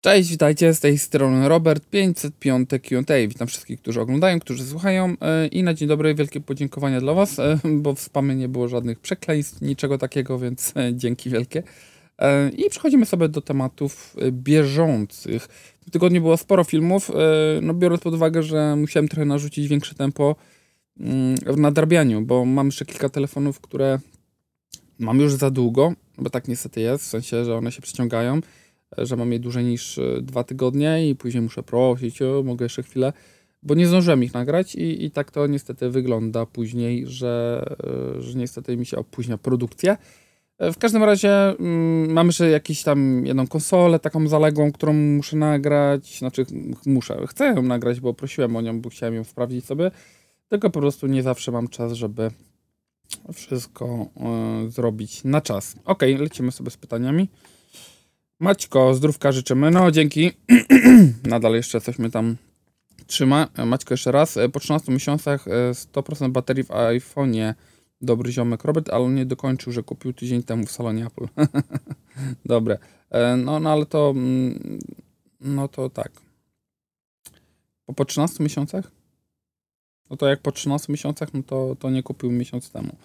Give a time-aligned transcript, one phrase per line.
[0.00, 3.28] Cześć, witajcie, z tej strony Robert, 505 Q&A.
[3.28, 7.38] Witam wszystkich, którzy oglądają, którzy słuchają e, i na dzień dobry wielkie podziękowania dla Was,
[7.38, 11.62] e, bo w spamie nie było żadnych przekleństw, niczego takiego, więc e, dzięki wielkie.
[12.56, 15.42] I przechodzimy sobie do tematów bieżących.
[15.80, 17.10] W tym tygodniu było sporo filmów,
[17.62, 20.36] no biorąc pod uwagę, że musiałem trochę narzucić większe tempo
[21.00, 23.98] mm, w nadrabianiu, bo mam jeszcze kilka telefonów, które
[24.98, 28.40] mam już za długo, bo tak niestety jest, w sensie, że one się przeciągają
[28.98, 32.82] że mam je dłużej niż e, dwa tygodnie i później muszę prosić, o, mogę jeszcze
[32.82, 33.12] chwilę,
[33.62, 37.64] bo nie zdążyłem ich nagrać i, i tak to niestety wygląda później, że,
[38.18, 39.96] e, że niestety mi się opóźnia produkcja.
[40.58, 45.36] E, w każdym razie mm, mam jeszcze jakąś tam jedną konsolę taką zaległą, którą muszę
[45.36, 46.46] nagrać, znaczy
[46.86, 49.90] muszę, chcę ją nagrać, bo prosiłem o nią, bo chciałem ją sprawdzić sobie,
[50.48, 52.30] tylko po prostu nie zawsze mam czas, żeby
[53.34, 54.06] wszystko
[54.66, 55.76] y, zrobić na czas.
[55.84, 57.28] Ok, lecimy sobie z pytaniami.
[58.40, 59.70] Maćko, zdrówka życzymy.
[59.70, 60.32] No, dzięki.
[61.24, 62.36] Nadal jeszcze coś mnie tam
[63.06, 63.48] trzyma.
[63.66, 64.36] Maćko, jeszcze raz.
[64.36, 67.54] E, po 13 miesiącach 100% e, baterii w iPhone'ie.
[68.00, 71.26] Dobry ziomek Robert, ale nie dokończył, że kupił tydzień temu w salonie Apple.
[72.44, 72.78] Dobre.
[73.10, 74.10] E, no, no, ale to...
[74.10, 74.78] Mm,
[75.40, 76.12] no to tak.
[77.86, 78.90] Po, po 13 miesiącach?
[80.10, 82.96] No to jak po 13 miesiącach, no to, to nie kupił miesiąc temu.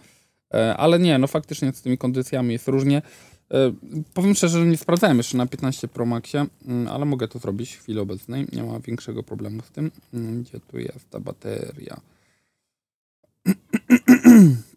[0.77, 3.01] Ale nie, no faktycznie z tymi kondycjami jest różnie.
[3.53, 3.73] E,
[4.13, 7.73] powiem szczerze, że nie sprawdzałem jeszcze na 15 Pro Maxie, mm, ale mogę to zrobić
[7.73, 8.47] w chwili obecnej.
[8.53, 9.91] Nie ma większego problemu z tym.
[10.13, 12.01] Mm, gdzie tu jest ta bateria?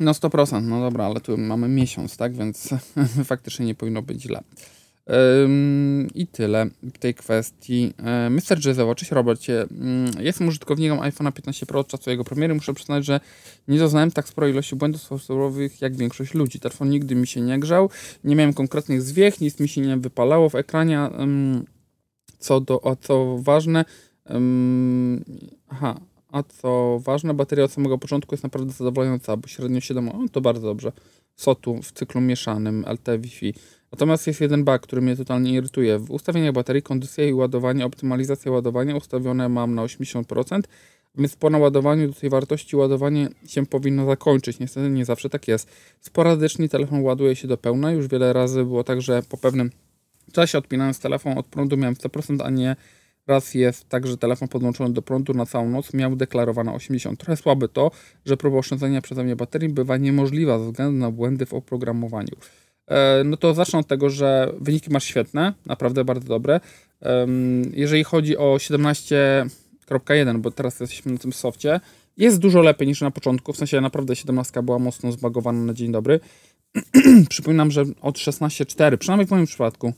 [0.00, 2.36] No 100%, no dobra, ale tu mamy miesiąc, tak?
[2.36, 2.68] Więc
[3.24, 4.42] faktycznie nie powinno być źle.
[6.14, 7.94] I tyle w tej kwestii.
[7.98, 8.58] E, Mr.
[8.58, 9.62] Jizzewo, cześć Robercie.
[9.62, 12.54] Mm, jestem użytkownikiem iPhone'a 15 Pro od czasu jego premiery.
[12.54, 13.20] Muszę przyznać, że
[13.68, 16.60] nie doznałem tak sporej ilości błędów software'owych jak większość ludzi.
[16.60, 17.90] Telefon nigdy mi się nie grzał,
[18.24, 21.10] nie miałem konkretnych zwiech, nic mi się nie wypalało w ekranie.
[22.38, 23.84] Co, do, a co ważne,
[25.68, 26.00] aha,
[26.32, 30.40] a co ważne, bateria od samego początku jest naprawdę zadowalająca, bo średnio 7, o, to
[30.40, 30.92] bardzo dobrze.
[31.36, 33.54] SOTU w cyklu mieszanym, LT Wi-Fi.
[33.92, 35.98] Natomiast jest jeden bug, który mnie totalnie irytuje.
[35.98, 40.60] W ustawieniach baterii kondycja i ładowanie, optymalizacja ładowania ustawione mam na 80%,
[41.14, 44.58] więc po naładowaniu do tej wartości ładowanie się powinno zakończyć.
[44.58, 45.70] Niestety nie zawsze tak jest.
[46.00, 47.92] Sporadycznie telefon ładuje się do pełna.
[47.92, 49.70] Już wiele razy było tak, że po pewnym
[50.32, 52.76] czasie odpinając telefon od prądu miałem 100%, a nie
[53.26, 57.18] raz jest tak, że telefon podłączony do prądu na całą noc miał deklarowane 80.
[57.18, 57.90] Trochę słabe to,
[58.24, 62.36] że próba oszczędzenia przeze mnie baterii bywa niemożliwa ze względu na błędy w oprogramowaniu.
[62.88, 66.60] E, no to zacznę od tego, że wyniki masz świetne, naprawdę bardzo dobre.
[67.72, 71.80] Jeżeli chodzi o 17.1, bo teraz jesteśmy na tym softie,
[72.16, 75.92] jest dużo lepiej niż na początku, w sensie naprawdę 17 była mocno zbagowana na dzień
[75.92, 76.20] dobry.
[77.28, 79.92] Przypominam, że od 16.4, przynajmniej w moim przypadku,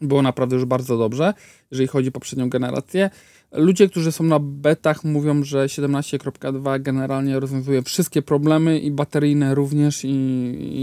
[0.00, 1.34] było naprawdę już bardzo dobrze,
[1.70, 3.10] jeżeli chodzi o poprzednią generację.
[3.52, 10.04] Ludzie, którzy są na betach, mówią, że 17.2 generalnie rozwiązuje wszystkie problemy i bateryjne również
[10.04, 10.08] i,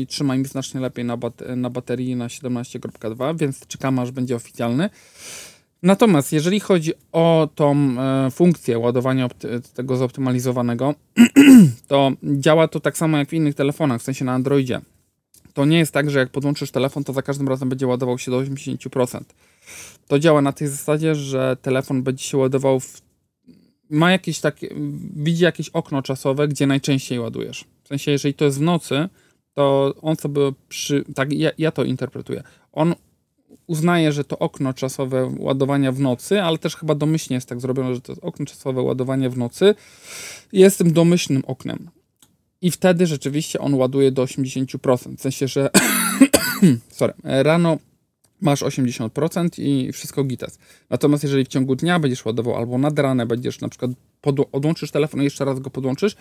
[0.02, 4.36] i trzyma im znacznie lepiej na, bat na baterii na 17.2, więc czekamy aż będzie
[4.36, 4.90] oficjalny.
[5.84, 9.30] Natomiast jeżeli chodzi o tą e, funkcję ładowania
[9.74, 10.96] tego zoptymalizowanego,
[11.88, 14.82] to działa to tak samo jak w innych telefonach, w sensie na Androidzie.
[15.56, 18.32] To nie jest tak, że jak podłączysz telefon, to za każdym razem będzie ładował się
[18.32, 19.22] do 80%.
[20.08, 23.02] To działa na tej zasadzie, że telefon będzie się ładował w,
[23.90, 24.70] ma jakieś takie,
[25.16, 27.66] widzi jakieś okno czasowe, gdzie najczęściej ładujesz.
[27.84, 29.10] W sensie, jeżeli to jest w nocy,
[29.54, 32.44] to on sobie przy, tak ja, ja to interpretuję.
[32.72, 32.96] On
[33.68, 37.96] uznaje, że to okno czasowe ładowania w nocy, ale też chyba domyślnie jest tak zrobione,
[37.96, 39.76] że to okno czasowe ładowania w nocy
[40.54, 41.90] jest tym domyślnym oknem.
[42.62, 45.18] I wtedy rzeczywiście on ładuje do 80%.
[45.18, 45.70] W sensie, że
[46.90, 47.78] sorry, rano
[48.42, 50.60] masz 80% i wszystko gites.
[50.90, 53.92] Natomiast jeżeli w ciągu dnia będziesz ładował albo nad ranę będziesz na przykład
[54.52, 56.16] odłączysz telefon i jeszcze raz go podłączysz,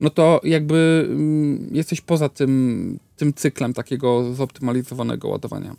[0.00, 5.76] no to jakby mm, jesteś poza tym, tym cyklem takiego zoptymalizowanego ładowania.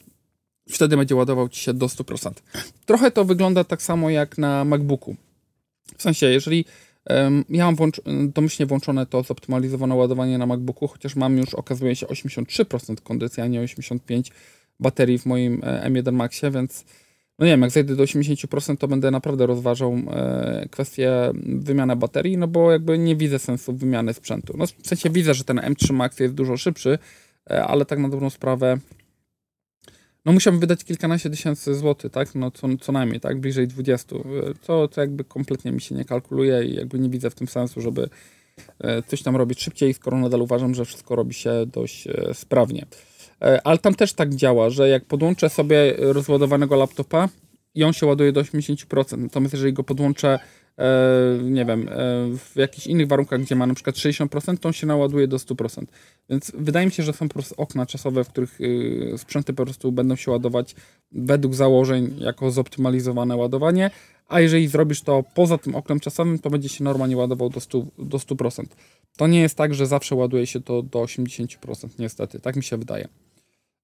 [0.70, 2.32] Wtedy będzie ładował ci się do 100%.
[2.86, 5.16] Trochę to wygląda tak samo jak na MacBooku.
[5.98, 6.66] W sensie, jeżeli
[7.50, 7.76] ja mam
[8.28, 13.48] domyślnie włączone to zoptymalizowane ładowanie na MacBooku, chociaż mam już, okazuje się, 83% kondycji, a
[13.48, 14.32] nie 85%
[14.80, 16.86] baterii w moim e, M1 Maxie, więc
[17.40, 22.38] no nie wiem, jak zejdę do 80%, to będę naprawdę rozważał e, kwestię wymiany baterii,
[22.38, 24.54] no bo jakby nie widzę sensu wymiany sprzętu.
[24.58, 26.98] No w sensie widzę, że ten M3 Max jest dużo szybszy,
[27.50, 28.78] e, ale tak na dobrą sprawę
[30.26, 32.36] no musiałbym wydać kilkanaście tysięcy złotych, tak?
[32.36, 33.40] No co, co najmniej, tak?
[33.40, 34.16] Bliżej 20.
[34.66, 37.82] To, to jakby kompletnie mi się nie kalkuluje i jakby nie widzę w tym sensu,
[37.82, 38.10] żeby
[39.08, 42.86] coś tam robić szybciej, skoro nadal uważam, że wszystko robi się dość sprawnie.
[43.42, 47.30] E, ale tam też tak działa, że jak podłączę sobie rozładowanego laptopa
[47.76, 50.40] i on się ładuje do 80%, natomiast jeżeli go podłączę E,
[51.44, 51.96] nie wiem, e,
[52.38, 55.86] w jakichś innych warunkach, gdzie ma na przykład 60%, to on się naładuje do 100%.
[56.30, 59.64] Więc wydaje mi się, że są po prostu okna czasowe, w których y, sprzęty po
[59.64, 60.76] prostu będą się ładować
[61.12, 63.92] według założeń jako zoptymalizowane ładowanie,
[64.28, 67.86] a jeżeli zrobisz to poza tym oknem czasowym, to będzie się normalnie ładował do 100%.
[68.00, 68.66] Do 100%.
[69.18, 72.40] To nie jest tak, że zawsze ładuje się to do 80%, niestety.
[72.40, 73.08] Tak mi się wydaje.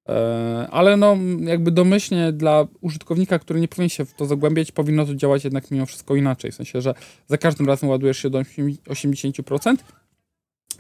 [0.09, 5.05] E, ale no, jakby domyślnie dla użytkownika, który nie powinien się w to zagłębiać, powinno
[5.05, 6.51] to działać jednak mimo wszystko inaczej.
[6.51, 6.93] W sensie, że
[7.27, 9.75] za każdym razem ładujesz się do 80%.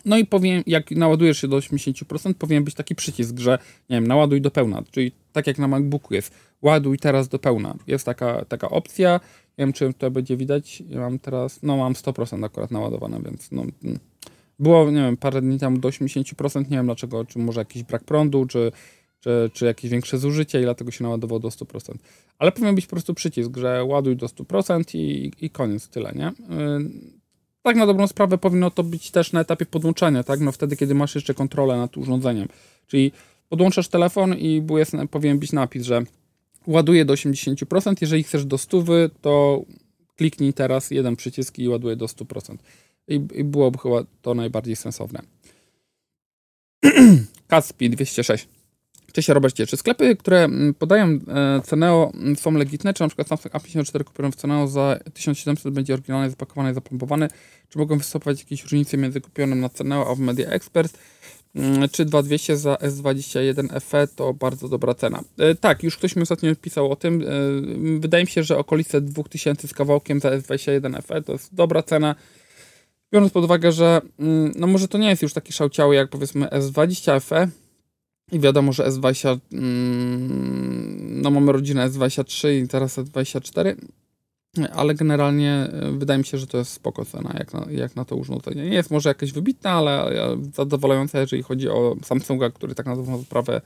[0.05, 3.59] No i powiem, jak naładujesz się do 80%, powinien być taki przycisk, że
[3.89, 4.83] nie wiem, naładuj do pełna.
[4.91, 7.75] Czyli tak jak na MacBooku jest, ładuj teraz do pełna.
[7.87, 9.19] Jest taka, taka opcja.
[9.57, 10.83] Nie wiem, czy to będzie widać.
[10.89, 13.61] Ja mam teraz, no mam 100% akurat naładowane, więc no.
[13.83, 13.99] Mm.
[14.59, 18.03] Było, nie wiem, parę dni temu do 80%, nie wiem dlaczego, czy może jakiś brak
[18.03, 18.71] prądu, czy
[19.19, 21.93] czy, czy jakieś większe zużycie i dlatego się naładowało do 100%.
[22.39, 26.31] Ale powinien być po prostu przycisk, że ładuj do 100% i, i koniec, tyle, nie?
[26.55, 26.89] Yy,
[27.61, 30.39] tak na dobrą sprawę powinno to być też na etapie podłączania, tak?
[30.39, 32.47] No wtedy, kiedy masz jeszcze kontrolę nad urządzeniem.
[32.87, 33.11] Czyli
[33.49, 36.03] podłączasz telefon i jest, powinien być napis, że
[36.67, 38.83] ładuje do 80%, jeżeli chcesz do 100,
[39.21, 39.61] to
[40.15, 42.57] kliknij teraz jeden przycisk i ładuje do 100%.
[43.07, 45.21] I, i byłoby chyba to najbardziej sensowne.
[47.47, 48.47] Caspi 206.
[49.13, 53.27] Cześć Robercie, czy sklepy, które mm, podają e, Ceneo mm, są legitne, czy na przykład
[53.27, 57.27] Samsung A54 kupiony w Ceneo za 1700 będzie oryginalnie zapakowany i zapompowany,
[57.69, 60.97] czy mogą występować jakieś różnice między kupionym na Ceneo a w Media Expert,
[61.55, 65.23] mm, czy 2200 za S21 FE to bardzo dobra cena.
[65.37, 67.21] E, tak, już ktoś mi ostatnio pisał o tym.
[67.21, 67.25] E,
[67.99, 72.15] wydaje mi się, że okolice 2000 z kawałkiem za S21 FE to jest dobra cena.
[73.13, 74.01] Biorąc pod uwagę, że
[74.55, 77.47] no może to nie jest już taki szałciały jak powiedzmy S20 FE,
[78.31, 83.75] i wiadomo, że S20, mm, no mamy rodzinę S23 i teraz S24,
[84.73, 88.05] ale generalnie e, wydaje mi się, że to jest spoko cena, jak na, jak na
[88.05, 88.63] to urządzenie.
[88.63, 90.11] Nie jest może jakieś wybitna, ale
[90.53, 93.61] zadowalająca, jeżeli chodzi o Samsunga, który tak na dobrą sprawę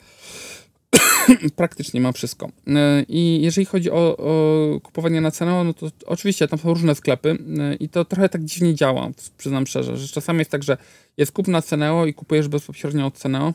[1.55, 2.49] praktycznie ma wszystko.
[2.67, 6.95] E, I jeżeli chodzi o, o, kupowanie na cenę, no to oczywiście tam są różne
[6.95, 10.77] sklepy e, i to trochę tak dziwnie działa, przyznam szczerze, że czasami jest tak, że
[11.17, 13.53] jest kup na Ceneo i kupujesz bezpośrednio od Ceneo,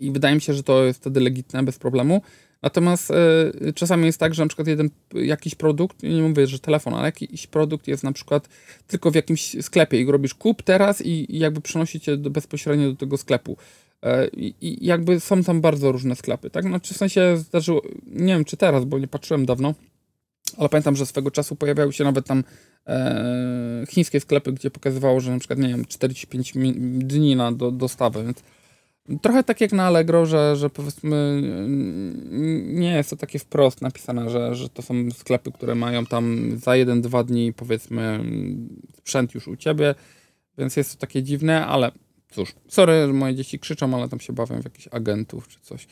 [0.00, 2.22] i wydaje mi się, że to jest wtedy legitne, bez problemu.
[2.62, 3.12] Natomiast
[3.68, 7.04] y, czasami jest tak, że na przykład jeden jakiś produkt, nie mówię, że telefon, ale
[7.04, 8.48] jakiś produkt jest na przykład
[8.86, 12.90] tylko w jakimś sklepie i robisz kup teraz i, i jakby przenosi cię do, bezpośrednio
[12.90, 13.56] do tego sklepu.
[14.02, 16.64] E, I, I, jakby są tam bardzo różne sklepy, tak?
[16.64, 19.74] Znaczy w sensie zdarzyło, nie wiem czy teraz, bo nie patrzyłem dawno,
[20.58, 22.44] ale pamiętam, że swego czasu pojawiały się nawet tam
[22.86, 26.52] e, chińskie sklepy, gdzie pokazywało, że na przykład, nie wiem, 45
[26.98, 28.42] dni na do, dostawę, więc
[29.22, 31.42] Trochę tak jak na Allegro, że, że powiedzmy
[32.64, 36.70] nie jest to takie wprost napisane, że, że to są sklepy, które mają tam za
[36.70, 38.20] 1-2 dni powiedzmy
[38.96, 39.94] sprzęt już u ciebie,
[40.58, 41.92] więc jest to takie dziwne, ale
[42.30, 45.86] cóż, sorry, że moje dzieci krzyczą, ale tam się bawią w jakichś agentów czy coś.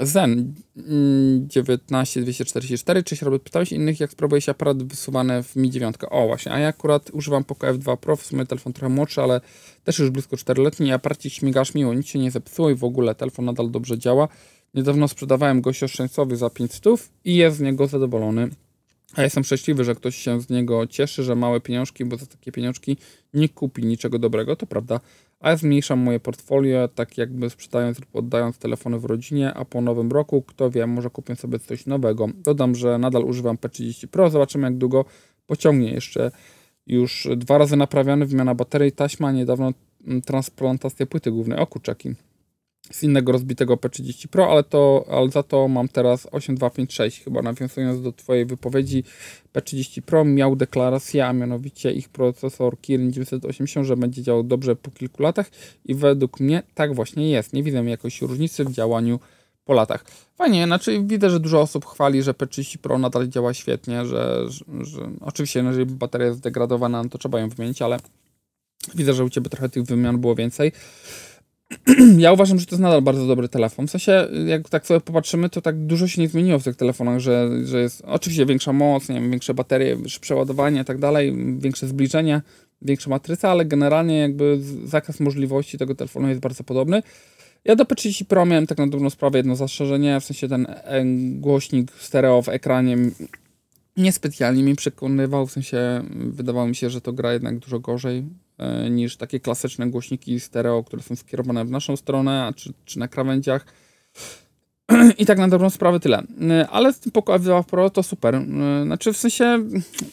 [0.00, 5.96] Zen 19244, czyś Robert pytałeś innych, jak sprawuje się aparat wysuwany w Mi 9?
[6.10, 9.40] O właśnie, a ja akurat używam Poco F2 Pro, w sumie telefon trochę młodszy, ale
[9.84, 13.44] też już blisko 4-letni, aparacik śmigasz miło, nic się nie zepsuło i w ogóle telefon
[13.44, 14.28] nadal dobrze działa.
[14.74, 16.84] Niedawno sprzedawałem go oszczędcowy za 500
[17.24, 18.48] i jest z niego zadowolony.
[19.14, 22.52] A jestem szczęśliwy, że ktoś się z niego cieszy, że małe pieniążki, bo za takie
[22.52, 22.96] pieniążki
[23.34, 25.00] nie kupi niczego dobrego, to prawda.
[25.42, 29.80] A ja zmniejszam moje portfolio, tak jakby sprzedając lub oddając telefony w rodzinie, a po
[29.80, 32.28] nowym roku, kto wie, może kupię sobie coś nowego.
[32.34, 35.04] Dodam, że nadal używam P30 Pro, zobaczymy jak długo
[35.46, 36.30] pociągnie jeszcze.
[36.86, 39.72] Już dwa razy naprawiany, wymiana baterii, taśma, niedawno
[40.26, 41.58] transplantacja płyty głównej.
[41.58, 42.14] O kurczaki
[42.92, 48.02] z innego rozbitego P30 Pro, ale, to, ale za to mam teraz 8256, chyba nawiązując
[48.02, 49.04] do Twojej wypowiedzi,
[49.54, 54.90] P30 Pro miał deklarację, a mianowicie ich procesor Kirin 980, że będzie działał dobrze po
[54.90, 55.50] kilku latach
[55.84, 57.52] i według mnie tak właśnie jest.
[57.52, 59.20] Nie widzę jakiejś różnicy w działaniu
[59.64, 60.04] po latach.
[60.34, 64.64] Fajnie, znaczy widzę, że dużo osób chwali, że P30 Pro nadal działa świetnie, że, że,
[64.80, 67.98] że oczywiście no, jeżeli bateria jest zdegradowana, no to trzeba ją wymienić, ale
[68.94, 70.72] widzę, że u Ciebie trochę tych wymian było więcej.
[72.18, 73.86] ja uważam, że to jest nadal bardzo dobry telefon.
[73.86, 77.20] W sensie, jak tak sobie popatrzymy, to tak dużo się nie zmieniło w tych telefonach,
[77.20, 81.88] że, że jest oczywiście większa moc, nie wiem, większe baterie, przeładowanie i tak dalej, większe
[81.88, 82.42] zbliżenie,
[82.82, 87.02] większa matryca, ale generalnie jakby zakres możliwości tego telefonu jest bardzo podobny.
[87.64, 91.04] Ja do P30 Pro miałem tak na dobrą sprawę jedno zastrzeżenie, w sensie ten e,
[91.40, 92.96] głośnik stereo w ekranie
[93.96, 98.24] niespecjalnie mi przekonywał, w sensie wydawało mi się, że to gra jednak dużo gorzej
[98.90, 103.66] niż takie klasyczne głośniki stereo, które są skierowane w naszą stronę, czy, czy na krawędziach.
[105.18, 106.22] I tak na dobrą sprawę tyle.
[106.50, 108.34] E, ale z tym Poco F2 Pro to super.
[108.34, 108.44] E,
[108.84, 109.58] znaczy w sensie,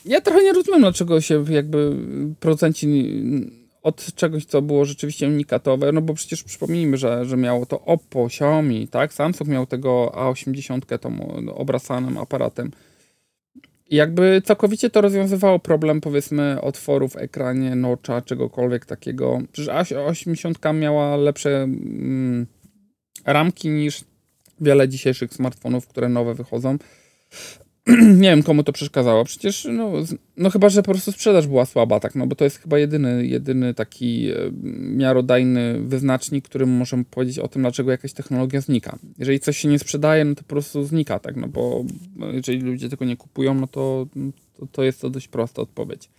[0.06, 1.96] ja trochę nie rozumiem, dlaczego się jakby
[2.40, 2.88] producenci
[3.84, 8.26] od czegoś, co było rzeczywiście unikatowe, no bo przecież przypomnijmy, że, że miało to Oppo,
[8.26, 9.14] Xiaomi, tak?
[9.14, 12.72] Samsung miał tego A80 tą obracanym aparatem.
[13.92, 19.42] Jakby całkowicie to rozwiązywało problem, powiedzmy, otworu w ekranie, nocza, czegokolwiek takiego.
[19.52, 22.48] Przecież A80 miała lepsze mm,
[23.26, 24.04] ramki niż
[24.62, 26.78] wiele dzisiejszych smartfonów, które nowe wychodzą.
[28.24, 29.26] nie wiem, komu to przeszkadzało.
[29.26, 29.92] Przecież, no,
[30.38, 33.28] no chyba, że po prostu sprzedaż była słaba, tak, no bo to jest chyba jedyny,
[33.28, 34.36] jedyny taki e,
[34.80, 38.98] miarodajny wyznacznik, którym możemy powiedzieć o tym, dlaczego jakaś technologia znika.
[39.18, 41.86] Jeżeli coś się nie sprzedaje, no to po prostu znika, tak, no bo
[42.34, 44.08] jeżeli ludzie tego nie kupują, no to,
[44.58, 46.10] to, to jest to dość prosta odpowiedź.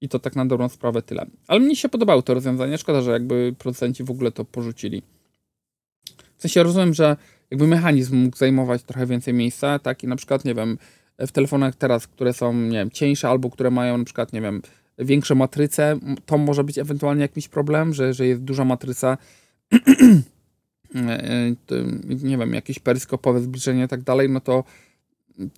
[0.00, 1.26] I to tak na dobrą sprawę tyle.
[1.46, 2.78] Ale mnie się podobało to rozwiązanie.
[2.78, 5.02] Szkoda, że jakby producenci w ogóle to porzucili.
[6.36, 7.16] W sensie rozumiem, że
[7.50, 10.04] jakby mechanizm mógł zajmować trochę więcej miejsca, tak?
[10.04, 10.78] I na przykład, nie wiem,
[11.18, 14.62] w telefonach teraz, które są, nie wiem, cieńsze albo które mają na przykład, nie wiem,
[14.98, 19.18] większe matryce, to może być ewentualnie jakiś problem, że, że jest duża matryca,
[20.94, 21.54] e,
[22.22, 24.64] nie wiem, jakieś peryskopowe zbliżenie i tak dalej, no to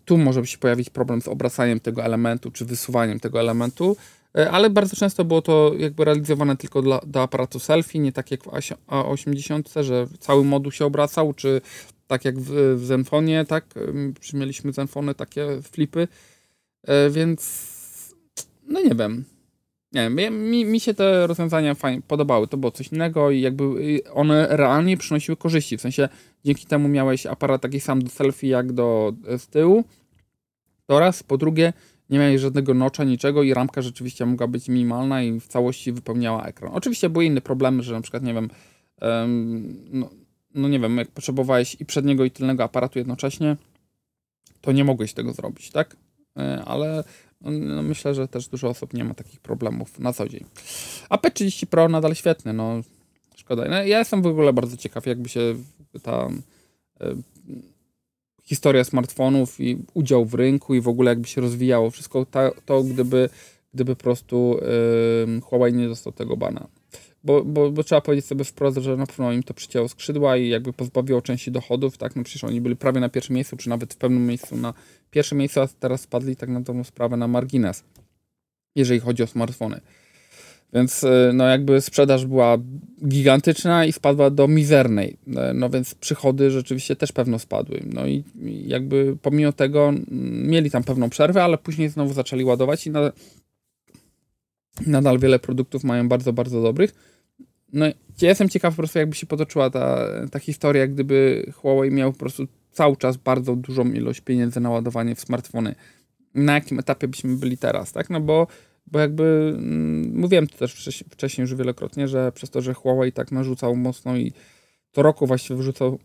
[0.05, 3.97] tu może się pojawić problem z obracaniem tego elementu, czy wysuwaniem tego elementu,
[4.39, 8.31] e, ale bardzo często było to jakby realizowane tylko dla, do aparatu selfie, nie tak
[8.31, 11.61] jak w A80, że cały moduł się obracał, czy
[12.09, 13.65] tak jak w, w Zenfonie, tak?
[14.35, 16.09] Mieliśmy Zenfony, takie flipy,
[16.85, 17.69] e, więc
[18.67, 19.25] no nie wiem.
[19.93, 23.65] Nie wiem, mi, mi się te rozwiązania fajnie podobały, to było coś innego i jakby
[24.13, 26.09] one realnie przynosiły korzyści, w sensie
[26.45, 29.85] dzięki temu miałeś aparat taki sam do selfie jak do z tyłu,
[30.87, 31.73] to raz, po drugie
[32.11, 36.45] nie miałeś żadnego nocza, niczego i ramka rzeczywiście mogła być minimalna i w całości wypełniała
[36.47, 36.73] ekran.
[36.75, 38.51] Oczywiście były inne problemy, że na przykład, nie wiem,
[39.01, 40.11] um, no,
[40.55, 43.57] no nie wiem, jak potrzebowałeś i przedniego i tylnego aparatu jednocześnie,
[44.61, 45.97] to nie mogłeś tego zrobić, tak?
[46.39, 47.05] E, ale
[47.41, 50.45] no, no, myślę, że też dużo osób nie ma takich problemów na co dzień.
[51.09, 52.81] A P30 Pro nadal świetny, no
[53.37, 53.65] szkoda.
[53.69, 55.55] No, ja jestem w ogóle bardzo ciekaw, jakby się
[56.03, 56.29] ta
[57.01, 57.15] e,
[58.45, 62.83] historia smartfonów i udział w rynku i w ogóle jakby się rozwijało wszystko ta, to,
[62.83, 63.29] gdyby,
[63.75, 64.61] gdyby po prostu
[65.37, 66.67] e, Huawei nie dostał tego bana
[67.29, 70.49] bo, bo, bo trzeba powiedzieć sobie wprost, że na pewno im to przycięło skrzydła i
[70.49, 73.95] jakby pozbawiło części dochodów, tak, no przecież oni byli prawie na pierwszym miejscu, czy nawet
[73.95, 74.75] w pewnym miejscu na
[75.11, 77.85] pierwszym miejscu, a teraz spadli tak na tą sprawę na margines,
[78.77, 79.81] jeżeli chodzi o smartfony.
[80.73, 82.59] Więc y, no jakby sprzedaż była
[83.09, 85.17] gigantyczna i spadła do mizernej.
[85.37, 87.83] E, no więc przychody rzeczywiście też pewno spadły.
[87.93, 88.25] No i
[88.67, 89.93] jakby pomimo tego
[90.45, 93.13] mieli tam pewną przerwę, ale później znowu zaczęli ładować i na,
[94.87, 97.18] nadal wiele produktów mają bardzo, bardzo dobrych.
[97.73, 97.87] No
[98.23, 102.19] ja jestem ciekaw po prostu, jakby się potoczyła ta, ta historia, gdyby Huawei miał po
[102.19, 105.75] prostu cały czas bardzo dużą ilość pieniędzy na ładowanie w smartfony.
[106.35, 108.11] Na jakim etapie byśmy byli teraz, tak?
[108.11, 108.47] No bo,
[108.87, 113.33] bo jakby mm, mówiłem to też wcześniej, już wielokrotnie, że przez to, że Huawei tak
[113.33, 114.33] narzucał mocno i
[114.93, 115.99] co roku właściwie wyrzucał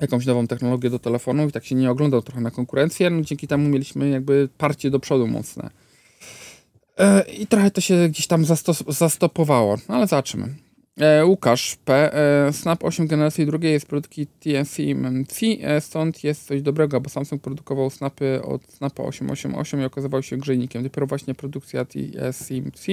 [0.00, 3.48] jakąś nową technologię do telefonu i tak się nie oglądał trochę na konkurencję, no dzięki
[3.48, 5.70] temu mieliśmy jakby parcie do przodu mocne.
[6.98, 8.44] E, I trochę to się gdzieś tam
[8.88, 10.54] zastopowało, no ale zobaczymy.
[11.00, 12.14] E, Łukasz P.
[12.14, 15.40] E, Snap 8 generacji drugiej jest produkcji TNC MMC,
[15.80, 20.82] stąd jest coś dobrego, bo Samsung produkował Snapy od Snapa 888 i okazywał się grzejnikiem.
[20.82, 22.86] Dopiero właśnie produkcja TSMC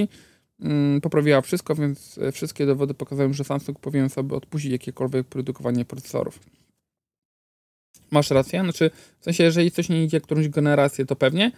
[0.59, 6.39] mm, poprawiła wszystko, więc wszystkie dowody pokazują, że Samsung powinien sobie odpuścić jakiekolwiek produkowanie procesorów.
[8.11, 11.51] Masz rację, znaczy w sensie, jeżeli coś nie idzie którąś generację, to pewnie,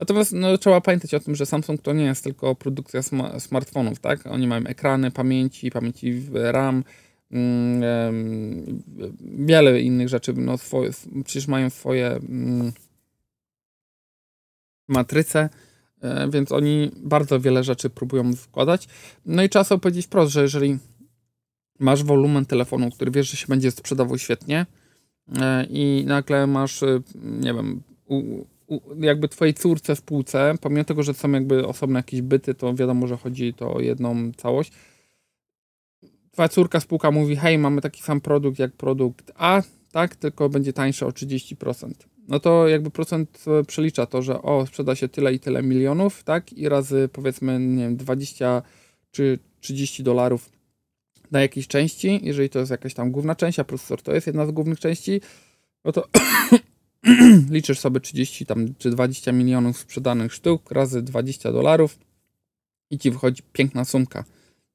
[0.00, 4.00] Natomiast no, trzeba pamiętać o tym, że Samsung to nie jest tylko produkcja sm smartfonów,
[4.00, 4.26] tak?
[4.26, 6.84] Oni mają ekrany, pamięci, pamięci RAM,
[7.30, 8.82] mm,
[9.20, 10.32] wiele innych rzeczy.
[10.32, 10.90] No, swoje,
[11.24, 12.72] przecież mają swoje mm,
[14.88, 15.48] matryce,
[16.00, 18.88] e, więc oni bardzo wiele rzeczy próbują składać.
[19.26, 20.78] No i trzeba sobie powiedzieć wprost, że jeżeli
[21.78, 24.66] masz wolumen telefonu, który wiesz, że się będzie sprzedawał świetnie
[25.40, 27.82] e, i nagle masz, e, nie wiem,
[29.00, 33.06] jakby twojej córce w półce, pomimo tego, że są jakby osobne jakieś byty, to wiadomo,
[33.06, 34.72] że chodzi to o jedną całość.
[36.32, 40.72] Twoja córka spółka mówi, hej, mamy taki sam produkt jak produkt A, tak, tylko będzie
[40.72, 41.90] tańszy o 30%.
[42.28, 46.24] No to jakby procent e, przelicza to, że o, sprzeda się tyle i tyle milionów,
[46.24, 48.62] tak, i razy powiedzmy, nie wiem, 20
[49.10, 50.50] czy 30 dolarów
[51.30, 54.46] na jakiejś części, jeżeli to jest jakaś tam główna część, a procesor to jest jedna
[54.46, 55.20] z głównych części,
[55.84, 56.08] no to
[57.50, 61.98] liczysz sobie 30 tam, czy 20 milionów sprzedanych sztuk razy 20 dolarów,
[62.90, 64.24] i ci wychodzi piękna sumka,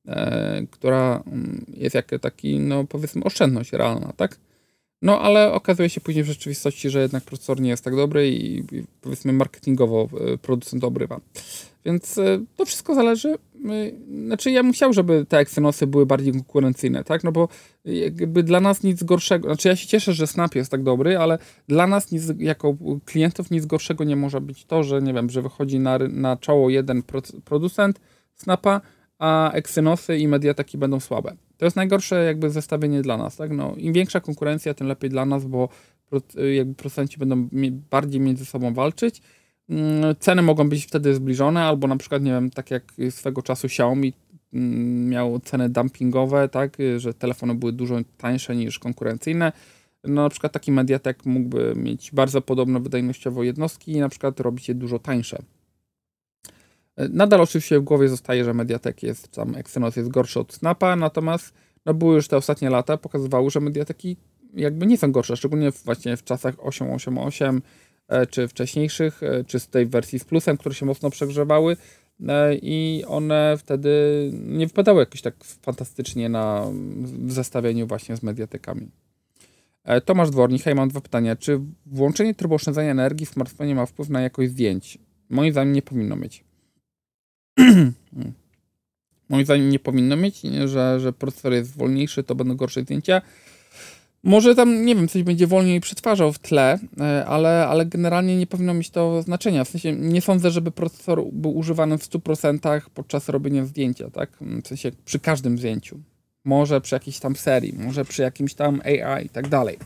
[0.07, 4.38] e, która mm, jest jak taki, no powiedzmy, oszczędność realna, tak?
[5.01, 8.57] No, ale okazuje się później w rzeczywistości, że jednak procesor nie jest tak dobry i,
[8.59, 11.19] i powiedzmy marketingowo e, producent obrywa.
[11.85, 13.35] Więc e, to wszystko zależy.
[14.25, 17.24] Znaczy, ja chciał, żeby te Exynosy były bardziej konkurencyjne, tak?
[17.24, 17.48] No bo
[17.86, 19.48] jakby dla nas nic gorszego.
[19.48, 21.38] Znaczy, ja się cieszę, że Snap jest tak dobry, ale
[21.68, 25.41] dla nas nic, jako klientów nic gorszego nie może być to, że nie wiem, że
[25.41, 27.03] wychodzi na, na czoło jeden
[27.46, 28.01] producent
[28.36, 28.82] Snapa,
[29.20, 31.36] a Exynosy i Mediateki będą słabe.
[31.58, 33.51] To jest najgorsze jakby zestawienie dla nas, tak?
[33.51, 35.70] No, Im większa konkurencja, tym lepiej dla nas, bo
[36.56, 37.50] jakby producenci będą
[37.89, 39.22] bardziej między sobą walczyć.
[39.70, 43.68] Mm, ceny mogą być wtedy zbliżone, albo na przykład, nie wiem, tak jak swego czasu
[43.68, 44.13] Xiaomi
[44.53, 49.51] mm, miał ceny dumpingowe, tak, że telefony były dużo tańsze niż konkurencyjne.
[50.03, 54.70] No, na przykład taki Mediatek mógłby mieć bardzo podobne wydajnościowo jednostki i na przykład robić
[54.70, 55.41] je dużo tańsze.
[57.10, 61.53] Nadal oczywiście w głowie zostaje, że Mediatek jest tam, Exynos jest gorszy od Snapa, natomiast
[61.86, 64.18] no były już te ostatnie lata, pokazywały, że Mediateki
[64.53, 67.62] jakby nie są gorsze, szczególnie właśnie w czasach 888 e,
[68.30, 71.77] czy wcześniejszych, e, czy z tej wersji z plusem, które się mocno przegrzewały
[72.27, 73.89] e, i one wtedy
[74.34, 76.65] nie wypadały jakoś tak fantastycznie na
[77.03, 78.91] w zestawieniu właśnie z Mediatekami.
[80.06, 81.36] Tomasz Dwornik, hej, mam dwa pytania.
[81.36, 84.98] Czy włączenie tryboszczędzania energii w smartfonie ma wpływ na jakość zdjęć?
[85.30, 86.44] Moim zdaniem nie powinno mieć.
[89.30, 93.22] Moim zdaniem nie powinno mieć, że, że procesor jest wolniejszy, to będą gorsze zdjęcia.
[94.24, 98.48] Może tam, nie wiem, coś będzie wolniej przetwarzał w tle, e, ale, ale generalnie nie
[98.48, 99.63] powinno mieć to znaczenia.
[99.63, 104.30] W sensie nie sądzę, żeby procesor był używany w 100% podczas robienia zdjęcia, tak?
[104.63, 106.00] W sensie przy każdym zdjęciu.
[106.46, 109.78] Może przy jakiejś tam serii, może przy jakimś tam AI i tak dalej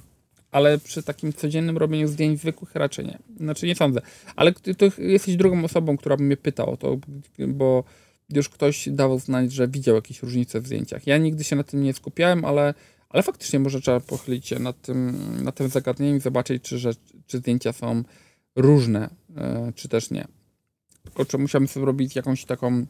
[0.56, 3.18] ale przy takim codziennym robieniu zdjęć zwykłych raczej nie.
[3.38, 4.02] Znaczy nie sądzę.
[4.36, 6.98] Ale ty jesteś drugą osobą, która by mnie pytała o to,
[7.48, 7.84] bo
[8.30, 11.08] już ktoś dawał znać, że widział jakieś różnice w zdjęciach.
[11.08, 12.74] Ja nigdy się na tym nie skupiałem, ale,
[13.10, 16.80] ale faktycznie może trzeba pochylić się nad tym, nad tym zagadnieniem i zobaczyć, czy,
[17.28, 18.04] czy zdjęcia są
[18.56, 20.28] różne, e, czy też nie.
[21.04, 22.86] Tylko czy musiałbym sobie robić jakąś taką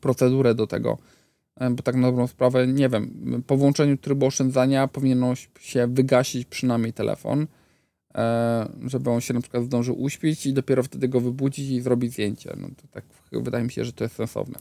[0.00, 0.98] procedurę do tego,
[1.58, 6.44] E, bo tak na dobrą sprawę, nie wiem, po włączeniu trybu oszczędzania powinno się wygasić
[6.44, 7.46] przynajmniej telefon,
[8.14, 12.12] e, żeby on się na przykład zdążył uśpić i dopiero wtedy go wybudzić i zrobić
[12.12, 12.56] zdjęcie.
[12.60, 14.58] No to tak wydaje mi się, że to jest sensowne.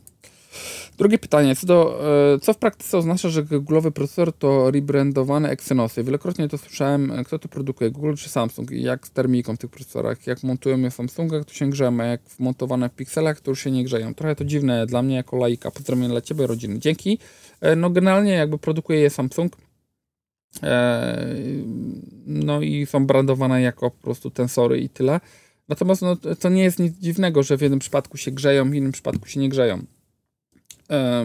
[0.98, 2.00] Drugie pytanie, co, do,
[2.36, 6.04] e, co w praktyce oznacza, że Google'owy procesor to rebrandowane Exynosy?
[6.04, 9.70] Wielokrotnie to słyszałem, kto to produkuje, Google czy Samsung i jak z termiką w tych
[9.70, 13.64] procesorach, jak montują je w Samsungach, to się grzemy, jak wmontowane w Pixelach, to już
[13.64, 14.14] się nie grzeją.
[14.14, 15.72] Trochę to dziwne dla mnie jako laika.
[15.72, 16.80] Pozdrawiam dla Ciebie, rodziny.
[16.80, 17.20] Dzięki.
[17.62, 19.58] E, no generalnie jakby produkuje je Samsung,
[20.64, 21.28] e,
[22.26, 25.20] no i są brandowane jako po prostu tensory i tyle.
[25.70, 28.92] Natomiast no, to nie jest nic dziwnego, że w jednym przypadku się grzeją, w innym
[28.92, 29.86] przypadku się nie grzeją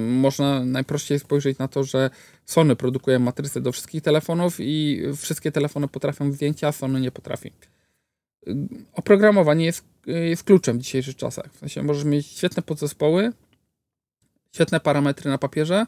[0.01, 2.11] można najprościej spojrzeć na to, że
[2.45, 7.53] Sony produkuje matrycę do wszystkich telefonów i wszystkie telefony potrafią zdjęcia, a Sony nie potrafi.
[8.93, 11.53] Oprogramowanie jest, jest kluczem w dzisiejszych czasach.
[11.53, 13.33] W sensie możesz mieć świetne podzespoły,
[14.55, 15.87] świetne parametry na papierze,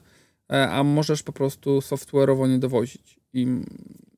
[0.52, 3.20] e, a możesz po prostu software'owo nie dowozić.
[3.32, 3.46] I,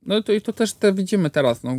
[0.06, 1.62] no to, i to też te widzimy teraz.
[1.62, 1.76] No.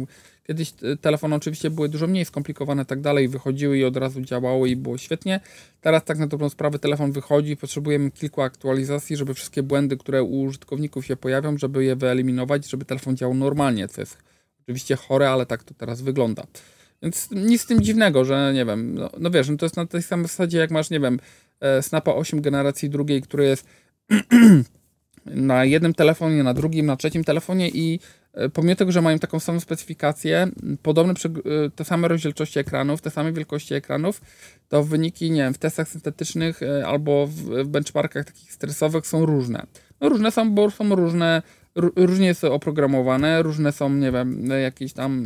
[0.47, 4.75] Kiedyś telefony oczywiście były dużo mniej skomplikowane, tak dalej, wychodziły i od razu działały i
[4.75, 5.39] było świetnie.
[5.81, 10.41] Teraz tak na dobrą sprawę telefon wychodzi, potrzebujemy kilku aktualizacji, żeby wszystkie błędy, które u
[10.41, 14.17] użytkowników się pojawią, żeby je wyeliminować, żeby telefon działał normalnie, co jest
[14.63, 16.43] oczywiście chore, ale tak to teraz wygląda.
[17.01, 19.85] Więc nic z tym dziwnego, że nie wiem, no, no wiesz, no to jest na
[19.85, 21.19] tej samej zasadzie, jak masz, nie wiem,
[21.59, 23.65] e, Snapa 8 generacji drugiej, który jest
[25.25, 27.99] na jednym telefonie, na drugim, na trzecim telefonie i
[28.53, 30.47] pomimo tego, że mają taką samą specyfikację,
[30.81, 34.21] podobne e, te same rozdzielczości ekranów, te same wielkości ekranów,
[34.69, 39.65] to wyniki, nie wiem, w testach syntetycznych e, albo w benchmarkach takich stresowych są różne.
[40.01, 41.41] No różne są, bo są różne,
[41.95, 45.25] różnie są oprogramowane, różne są, nie wiem, jakieś tam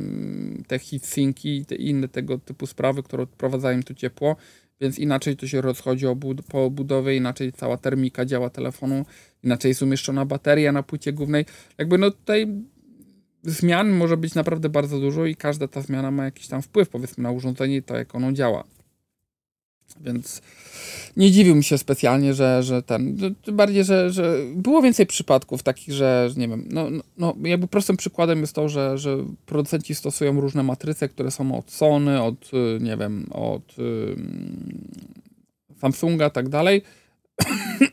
[0.67, 4.35] te heatsinki i inne tego typu sprawy, które odprowadzają tu ciepło,
[4.81, 6.05] więc inaczej to się rozchodzi
[6.49, 9.05] po budowie, inaczej cała termika działa telefonu,
[9.43, 11.45] inaczej jest umieszczona bateria na płycie głównej.
[11.77, 12.47] Jakby no tutaj
[13.43, 17.23] zmian może być naprawdę bardzo dużo i każda ta zmiana ma jakiś tam wpływ, powiedzmy,
[17.23, 18.63] na urządzenie i to, jak ono działa.
[20.01, 20.41] Więc
[21.17, 23.17] nie dziwił mi się specjalnie, że, że ten.
[23.43, 27.67] Tym bardziej, że, że było więcej przypadków takich, że nie wiem, no, no, no jakby
[27.67, 32.51] prostym przykładem jest to, że, że producenci stosują różne matryce, które są od Sony, od
[32.79, 33.75] nie wiem, od
[35.81, 36.81] Samsunga tak dalej,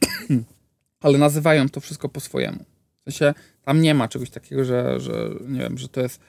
[1.00, 2.58] ale nazywają to wszystko po swojemu.
[3.00, 3.34] W sensie
[3.68, 6.20] tam nie ma czegoś takiego, że, że nie wiem, że to jest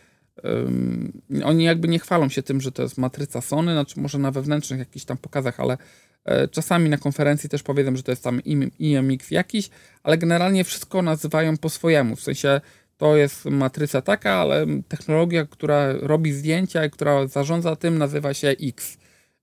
[0.43, 4.31] um, oni jakby nie chwalą się tym, że to jest matryca Sony, znaczy może na
[4.31, 5.77] wewnętrznych jakichś tam pokazach, ale
[6.25, 8.41] e, czasami na konferencji też powiedzą, że to jest tam
[8.79, 9.69] IMX jakiś,
[10.03, 12.61] ale generalnie wszystko nazywają po swojemu, w sensie
[12.97, 18.47] to jest matryca taka, ale technologia, która robi zdjęcia i która zarządza tym nazywa się
[18.47, 18.97] X.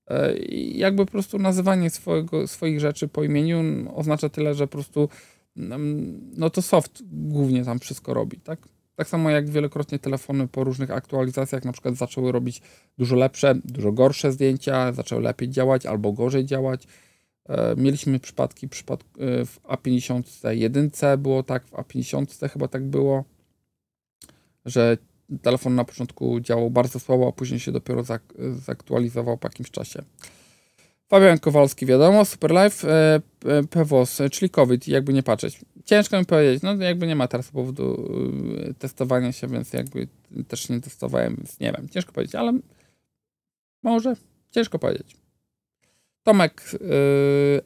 [0.09, 0.37] E,
[0.75, 5.09] jakby po prostu nazywanie swojego, swoich rzeczy po imieniu oznacza tyle, że po prostu
[6.37, 8.69] no to soft głównie tam wszystko robi, tak?
[8.97, 12.62] Tak samo jak wielokrotnie telefony po różnych aktualizacjach na przykład zaczęły robić
[12.99, 16.87] dużo lepsze, dużo gorsze zdjęcia, zaczęły lepiej działać albo gorzej działać.
[17.49, 23.25] E, mieliśmy przypadki przypadk e, w A51 było tak, w A50 chyba tak było,
[24.64, 24.99] że
[25.42, 28.03] telefon na początku działał bardzo słabo, a później się dopiero
[28.57, 30.03] zaktualizował po jakimś czasie.
[31.09, 35.61] Fabian Kowalski, wiadomo, Superlife, e, e, PWOS, czyli COVID, jakby nie patrzeć.
[35.85, 38.11] Ciężko mi powiedzieć, no jakby nie ma teraz powodu
[38.71, 40.09] e, testowania się, więc jakby
[40.49, 42.53] też nie testowałem, więc nie wiem, ciężko powiedzieć, ale
[43.83, 44.16] może,
[44.51, 45.16] ciężko powiedzieć.
[46.23, 46.71] Tomek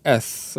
[0.04, 0.58] S.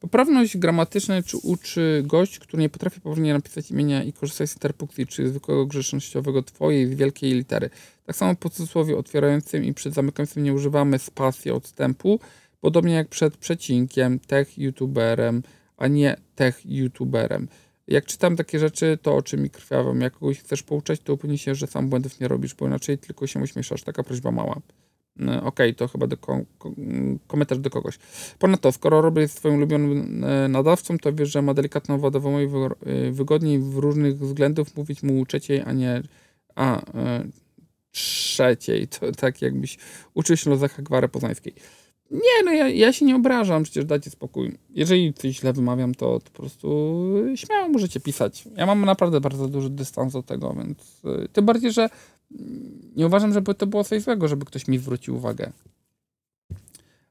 [0.00, 5.06] Poprawność gramatyczna czy uczy gość, który nie potrafi poprawnie napisać imienia i korzystać z interpunkcji
[5.06, 7.70] czy zwykłego grzecznościowego twojej wielkiej litery.
[8.06, 12.20] Tak samo po cudzysłowie otwierającym i przed zamykającym nie używamy spacji odstępu,
[12.60, 15.42] podobnie jak przed przecinkiem, tech youtuberem,
[15.76, 17.48] a nie tech youtuberem.
[17.88, 19.98] Jak czytam takie rzeczy, to oczy mi krwawią.
[19.98, 23.26] Jak kogoś chcesz pouczać, to upewnij się, że sam błędów nie robisz, bo inaczej tylko
[23.26, 23.82] się uśmieszasz.
[23.82, 24.60] Taka prośba mała.
[25.20, 26.40] E, okej, okay, to chyba do ko
[27.26, 27.98] komentarz do kogoś.
[28.38, 32.48] Ponadto, skoro robię swoim ulubionym e, nadawcą, to wiesz, że ma delikatną wodę w mojej
[33.12, 36.02] wygodniej w różnych względów mówić mu trzeciej, a nie
[36.54, 37.24] a e,
[37.92, 38.88] trzeciej.
[38.88, 39.78] To tak jakbyś
[40.14, 41.54] uczył się Lozaka Gwary Poznańskiej.
[42.10, 44.58] Nie, no ja, ja się nie obrażam, przecież dajcie spokój.
[44.70, 46.98] Jeżeli coś źle wymawiam, to, to po prostu
[47.34, 48.44] śmiało możecie pisać.
[48.56, 51.02] Ja mam naprawdę bardzo duży dystans do tego, więc
[51.32, 51.88] tym bardziej, że
[52.96, 55.52] nie uważam, żeby to było coś złego, żeby ktoś mi zwrócił uwagę.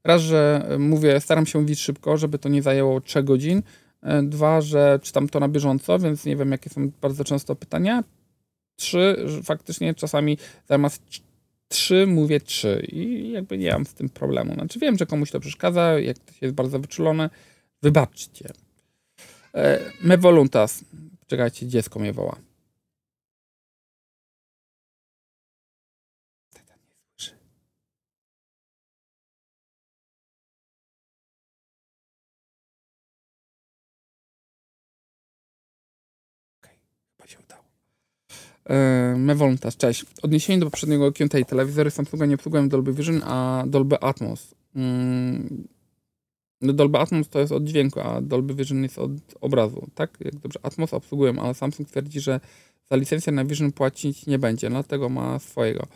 [0.04, 3.62] Raz, że mówię, staram się mówić szybko, żeby to nie zajęło 3 godzin.
[4.24, 8.04] Dwa, że czytam to na bieżąco, więc nie wiem, jakie są bardzo często pytania.
[8.82, 10.38] Trzy, faktycznie czasami
[10.70, 11.04] zamiast
[11.67, 14.54] trzy mówię trzy i jakby nie mam z tym problemu.
[14.54, 17.30] Znaczy wiem, że komuś to przeszkadza, jak ktoś jest bardzo wyczulony,
[17.82, 18.50] wybaczcie.
[19.56, 20.86] E, me voluntas.
[21.28, 22.50] Czekajcie, dziecko mnie woła.
[39.17, 40.05] Me Voluntas, cześć.
[40.21, 41.45] Odniesienie do poprzedniego Q&A.
[41.45, 44.55] Telewizory Samsunga nie obsługują Dolby Vision, a Dolby Atmos.
[44.75, 45.67] Mm,
[46.62, 50.17] no Dolby Atmos to jest od dźwięku, a Dolby Vision jest od obrazu, tak?
[50.19, 52.39] Jak dobrze, Atmos obsługują, ale Samsung twierdzi, że
[52.91, 55.88] za licencję na Vision płacić nie będzie, dlatego ma swojego.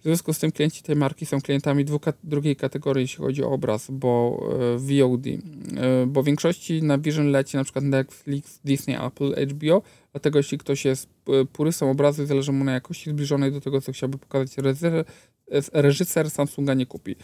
[0.00, 1.84] W związku z tym klienci tej marki są klientami
[2.24, 4.40] drugiej kategorii, jeśli chodzi o obraz, bo
[4.74, 9.82] e, VOD, e, bo w większości na Vision leci na przykład Netflix, Disney, Apple, HBO,
[10.12, 13.80] dlatego jeśli ktoś jest e, purystą obrazu i zależy mu na jakości zbliżonej do tego,
[13.80, 15.04] co chciałby pokazać reżyser,
[15.72, 17.16] reżyser Samsunga nie kupi.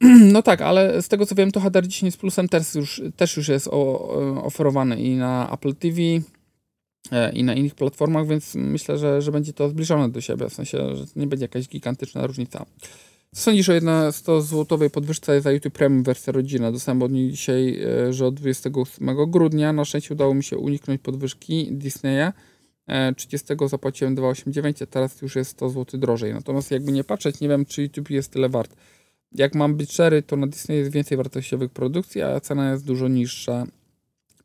[0.32, 3.36] No tak, ale z tego co wiem, to HDR 10 z plusem też już, też
[3.36, 3.68] już jest
[4.42, 5.96] oferowany i na Apple TV,
[7.32, 10.96] i na innych platformach, więc myślę, że, że będzie to zbliżone do siebie, w sensie,
[10.96, 12.66] że nie będzie jakaś gigantyczna różnica.
[13.34, 16.72] Co sądzisz o 11 złotowej podwyżce za YouTube Premium wersja rodzina?
[16.72, 21.00] Dostałem od niej dzisiaj, e, że od 28 grudnia na szczęście udało mi się uniknąć
[21.00, 22.32] podwyżki Disneya.
[23.16, 26.34] 30 e, zapłaciłem 2,89, a teraz już jest 100 zł drożej.
[26.34, 28.76] Natomiast jakby nie patrzeć, nie wiem, czy YouTube jest tyle wart.
[29.32, 33.08] Jak mam być szczery, to na Disney jest więcej wartościowych produkcji, a cena jest dużo
[33.08, 33.66] niższa.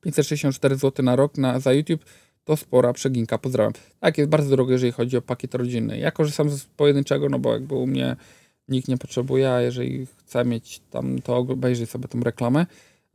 [0.02, 2.06] 564 zł na rok na, za YouTube
[2.46, 3.74] to spora przeginka, pozdrawiam.
[4.00, 5.98] Tak, jest bardzo drogo, jeżeli chodzi o pakiet rodzinny.
[5.98, 8.16] Ja korzystam z pojedynczego, no bo jakby u mnie
[8.68, 12.66] nikt nie potrzebuje, a jeżeli chce mieć tam, to obejrzeć sobie tą reklamę.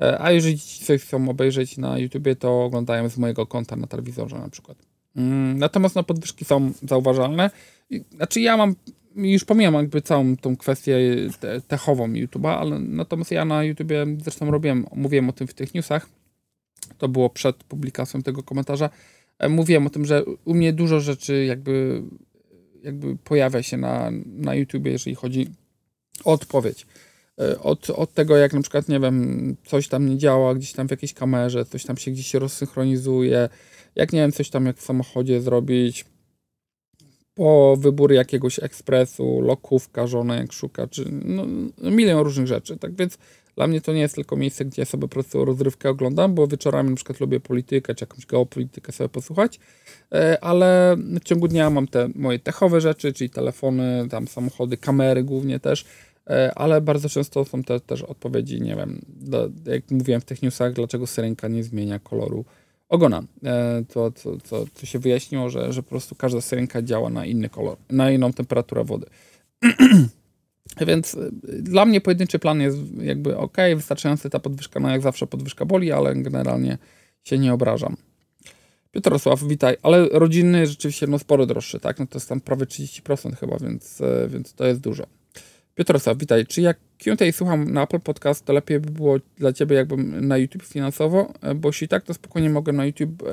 [0.03, 4.39] E, a jeżeli coś chcą obejrzeć na YouTubie, to oglądają z mojego konta na telewizorze
[4.39, 4.79] na przykład.
[5.17, 7.51] Mm, natomiast no, podwyżki są zauważalne.
[8.17, 8.75] Znaczy ja mam,
[9.17, 10.99] już pomijam jakby całą tą kwestię
[11.69, 16.09] techową YouTube'a, ale natomiast ja na YouTubie zresztą robiłem, mówiłem o tym w tych newsach,
[16.99, 18.91] to było przed publikacją tego komentarza,
[19.49, 22.03] mówiłem o tym, że u mnie dużo rzeczy jakby,
[22.83, 25.51] jakby pojawia się na, na YouTubie, jeżeli chodzi
[26.25, 26.87] o odpowiedź.
[27.41, 30.89] E, od, od tego, jak na przykład, nie wiem, coś tam nie działa gdzieś tam
[30.89, 33.49] w jakiejś kamerze, coś tam się gdzieś rozsynchronizuje,
[33.95, 36.05] jak nie wiem, coś tam jak w samochodzie zrobić,
[37.35, 41.47] po wybór jakiegoś ekspresu, lokówka, żona jak szuka, czy no,
[41.91, 42.77] milion różnych rzeczy.
[42.77, 43.19] Tak więc
[43.61, 46.91] Dla mnie to nie jest tylko miejsce, gdzie sobie po prostu rozrywkę oglądam, bo wieczorami
[46.91, 49.61] na przykład lubię politykę, czy jakąś geopolitykę sobie posłuchać,
[50.13, 55.25] e, ale w ciągu dnia mam te moje techowe rzeczy, czyli telefony, tam samochody, kamery
[55.25, 55.85] głównie też,
[56.27, 59.01] e, ale bardzo często są te, też odpowiedzi, nie wiem,
[59.67, 62.45] jak mówiłem w tych newsach, dlaczego syrenka nie zmienia koloru
[62.89, 63.23] ogona.
[63.45, 67.27] E, to, to, to, to się wyjaśniło, że, że po prostu każda syrenka działa na
[67.27, 69.07] inny kolor, na inną temperaturę wody.
[70.87, 71.31] Więc y,
[71.63, 75.93] dla mnie pojedynczy plan jest jakby ok, wystarczający ta podwyżka, no jak zawsze podwyżka boli,
[75.93, 76.79] ale generalnie
[77.25, 77.97] się nie obrażam.
[78.91, 81.99] Piotrosław, witaj, ale rodzinny rzeczywiście no sporo droższy, tak?
[81.99, 85.07] No to jest tam prawie 30% chyba, więc, y, więc to jest dużo.
[85.75, 86.47] Piotrosław, witaj.
[86.47, 90.39] Czy jak Q&A słucham na Apple Podcast, to lepiej by było dla Ciebie jakbym na
[90.39, 91.33] YouTube finansowo?
[91.43, 93.27] E, bo jeśli tak, to spokojnie mogę na YouTube, e,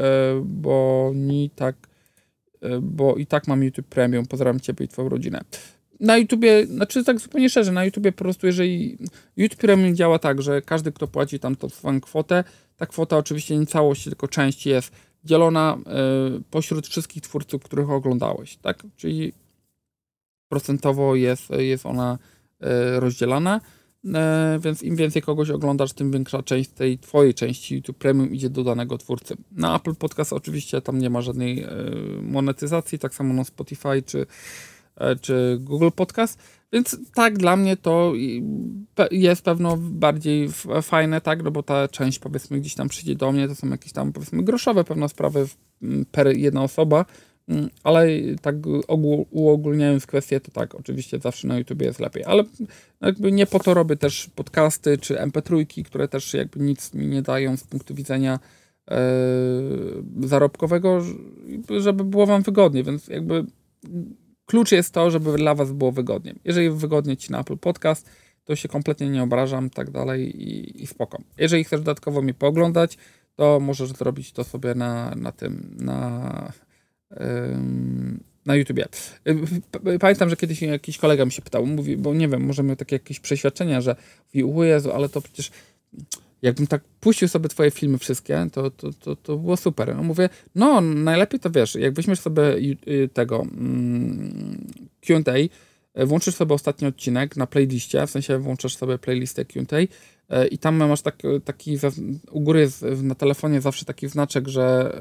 [0.46, 1.76] bo nie tak,
[2.62, 4.26] e, bo i tak mam YouTube Premium.
[4.26, 5.42] Pozdrawiam Ciebie i Twoją rodzinę
[6.00, 8.98] na YouTubie, znaczy tak zupełnie szczerze, na YouTubie po prostu jeżeli
[9.38, 12.44] YouTube Premium działa tak, że każdy, kto płaci tam tą swoją kwotę,
[12.78, 14.92] ta kwota oczywiście nie całość, tylko część jest
[15.24, 15.78] dzielona
[16.38, 18.84] y, pośród wszystkich twórców, których oglądałeś, tak?
[18.96, 19.34] Czyli
[20.50, 22.18] procentowo jest, jest ona
[22.64, 23.62] y, rozdzielana,
[24.06, 24.10] y,
[24.60, 28.64] więc im więcej kogoś oglądasz, tym większa część tej twojej części YouTube Premium idzie do
[28.64, 29.38] danego twórcy.
[29.52, 31.66] Na Apple Podcast oczywiście tam nie ma żadnej
[32.22, 34.26] monetyzacji, tak samo na Spotify czy
[35.22, 36.40] czy Google Podcast.
[36.74, 38.14] Więc tak, dla mnie to
[39.12, 40.50] jest pewno bardziej
[40.82, 43.94] fajne, tak, no bo ta część powiedzmy gdzieś tam przyjdzie do mnie, to są jakieś
[43.94, 45.48] tam powiedzmy groszowe pewne sprawy
[46.12, 47.06] per jedna osoba,
[47.84, 48.08] ale
[48.42, 48.56] tak
[49.32, 52.44] uogólniając kwestię, to tak, oczywiście zawsze na YouTube jest lepiej, ale
[53.02, 57.22] jakby nie po to robię też podcasty czy MP3, które też jakby nic mi nie
[57.22, 58.40] dają z punktu widzenia
[58.92, 59.00] e,
[60.20, 61.02] zarobkowego,
[61.80, 63.46] żeby było wam wygodnie, więc jakby
[64.48, 66.36] Klucz jest to, żeby dla Was było wygodnie.
[66.46, 68.10] Jeżeli wygodnie Ci na Apple Podcast,
[68.46, 71.22] to się kompletnie nie obrażam, tak dalej i, i spoko.
[71.38, 72.98] Jeżeli chcesz dodatkowo mnie pooglądać,
[73.36, 76.54] to możesz zrobić to sobie na, na tym, na,
[78.46, 78.86] na YouTubie.
[80.00, 82.96] Pamiętam, że kiedyś jakiś kolega mi się pytał, mówi, bo nie wiem, może miał takie
[82.96, 83.96] jakieś przeświadczenia, że
[84.34, 85.52] mówi, Jezu, ale to przecież
[86.42, 89.96] jakbym tak puścił sobie twoje filmy wszystkie, to, to, to, to było super.
[89.96, 92.44] Mówię, no najlepiej to wiesz, jak weźmiesz sobie
[92.88, 94.68] y, tego mm,
[95.02, 95.34] Q&A,
[95.94, 99.78] e, włączysz sobie ostatni odcinek na playliście, w sensie włączasz sobie playlistę Q&A
[100.36, 101.78] e, i tam masz tak, taki,
[102.32, 104.94] u góry jest na telefonie zawsze taki znaczek, że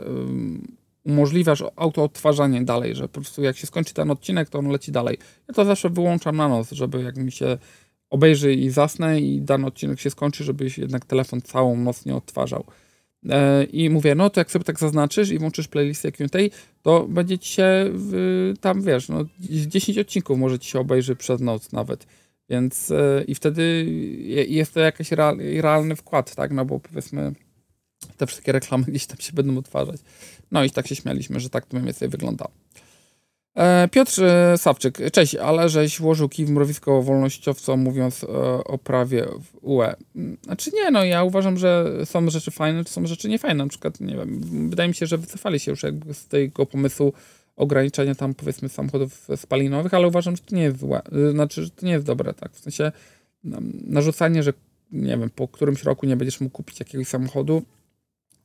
[1.06, 4.92] umożliwiasz auto odtwarzanie dalej, że po prostu jak się skończy ten odcinek, to on leci
[4.92, 5.18] dalej.
[5.48, 7.58] Ja to zawsze wyłączam na noc, żeby jak mi się
[8.10, 12.64] obejrzy i zasnę i dany odcinek się skończy, żebyś jednak telefon całą noc nie odtwarzał.
[13.28, 16.38] E, I mówię, no to jak sobie tak zaznaczysz i włączysz playlistę Q&A,
[16.82, 17.92] to będzie ci się
[18.60, 22.06] tam, wiesz, no 10 odcinków może ci się obejrzy przez noc nawet.
[22.50, 23.86] Więc e, i wtedy
[24.48, 26.52] jest to jakiś realny wkład, tak?
[26.52, 27.32] No bo powiedzmy
[28.16, 30.00] te wszystkie reklamy gdzieś tam się będą odtwarzać.
[30.50, 32.48] No i tak się śmialiśmy, że tak to mniej więcej wygląda.
[33.56, 38.28] E, Piotr e, Sawczyk, cześć, ale żeś włożył kij w mrowisko wolnościowcom, mówiąc e,
[38.64, 39.94] o prawie w UE.
[40.42, 43.64] Znaczy nie, no ja uważam, że są rzeczy fajne, czy są rzeczy niefajne.
[43.64, 44.40] Na przykład, nie wiem,
[44.70, 45.80] wydaje mi się, że wycofali się już
[46.12, 47.12] z tego pomysłu
[47.56, 51.02] ograniczenia tam powiedzmy samochodów spalinowych, ale uważam, że to nie jest złe.
[51.32, 52.52] Znaczy, że to nie jest dobre, tak.
[52.52, 52.92] W sensie
[53.84, 54.52] narzucanie, że
[54.92, 57.62] nie wiem, po którymś roku nie będziesz mógł kupić jakiegoś samochodu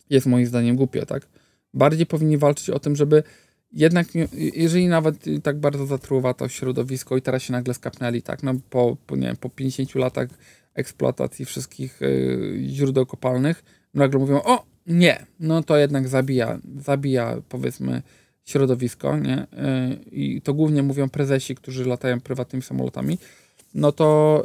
[0.09, 1.27] jest moim zdaniem głupie, tak.
[1.73, 3.23] Bardziej powinni walczyć o tym, żeby
[3.73, 8.53] jednak, jeżeli nawet tak bardzo zatruwa to środowisko i teraz się nagle skapnęli, tak, no
[8.69, 10.27] po, po, nie po 50 latach
[10.73, 18.01] eksploatacji wszystkich y, źródeł kopalnych, nagle mówią, o, nie, no to jednak zabija, zabija, powiedzmy,
[18.45, 19.43] środowisko, nie?
[19.43, 19.45] Y,
[20.11, 23.17] I to głównie mówią prezesi, którzy latają prywatnymi samolotami,
[23.73, 24.43] no to,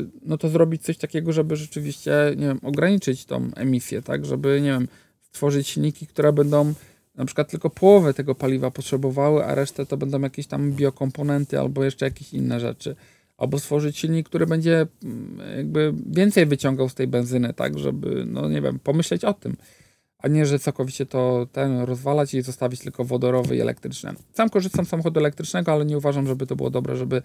[0.00, 4.60] y, no to zrobić coś takiego, żeby rzeczywiście, nie wiem, ograniczyć tą emisję, tak, żeby,
[4.60, 4.88] nie wiem,
[5.22, 6.74] stworzyć silniki, które będą
[7.16, 11.84] na przykład tylko połowę tego paliwa potrzebowały, a resztę to będą jakieś tam biokomponenty albo
[11.84, 12.96] jeszcze jakieś inne rzeczy.
[13.36, 18.48] Albo stworzyć silnik, który będzie mm, jakby więcej wyciągał z tej benzyny, tak, żeby, no
[18.48, 19.56] nie wiem, pomyśleć o tym.
[20.18, 24.14] A nie, że całkowicie to ten rozwalać i zostawić tylko wodorowy i elektryczny.
[24.34, 27.22] Sam korzystam z samochodu elektrycznego, ale nie uważam, żeby to było dobre, żeby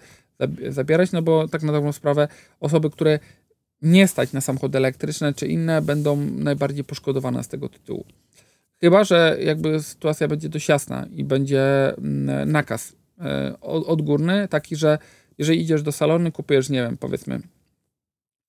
[0.68, 2.28] zabierać, no bo tak na dobrą sprawę
[2.60, 3.18] osoby, które
[3.82, 8.04] nie stać na samochody elektryczne czy inne, będą najbardziej poszkodowane z tego tytułu.
[8.84, 14.98] Chyba, że jakby sytuacja będzie dość jasna i będzie mm, nakaz e, odgórny, taki, że
[15.38, 17.40] jeżeli idziesz do salonu, kupujesz, nie wiem, powiedzmy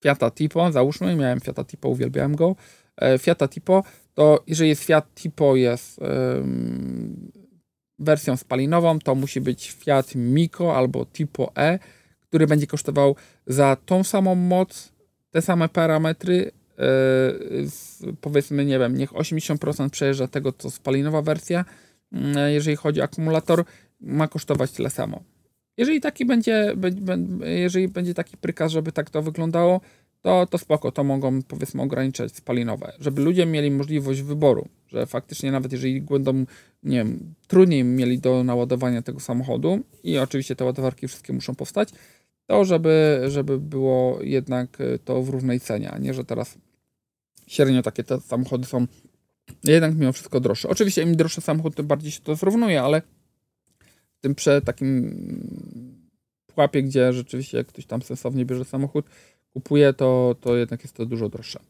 [0.02, 2.56] Fiata Tipo, załóżmy, miałem Fiata Tipo, uwielbiałem go,
[2.96, 7.32] e, Fiata Tipo, to jeżeli jest Fiat Tipo jest um,
[7.98, 11.78] wersją spalinową, to musi być Fiat Miko albo Tipo E,
[12.20, 13.16] który będzie kosztował
[13.46, 14.92] za tą samą moc
[15.30, 16.50] te same parametry,
[18.20, 21.64] powiedzmy, nie wiem, niech 80% przejeżdża tego, co spalinowa wersja,
[22.46, 23.64] jeżeli chodzi o akumulator,
[24.00, 25.22] ma kosztować tyle samo.
[25.76, 26.74] Jeżeli taki będzie,
[27.44, 29.80] jeżeli będzie taki prykaz, żeby tak to wyglądało,
[30.24, 35.52] to, to spoko, to mogą powiedzmy ograniczać spalinowe, żeby ludzie mieli możliwość wyboru, że faktycznie
[35.52, 36.44] nawet jeżeli będą,
[36.82, 41.88] nie wiem, trudniej mieli do naładowania tego samochodu i oczywiście te ładowarki wszystkie muszą powstać,
[42.46, 46.58] to żeby, żeby było jednak to w równej cenie, a nie, że teraz
[47.46, 48.86] średnio takie te samochody są
[49.64, 50.68] jednak mimo wszystko droższe.
[50.68, 53.02] Oczywiście im droższy samochód, tym bardziej się to zrównuje, ale
[54.18, 55.14] w tym prze takim
[56.46, 59.06] pułapie, gdzie rzeczywiście ktoś tam sensownie bierze samochód,
[59.52, 61.60] kupuje, to, to jednak jest to dużo droższe.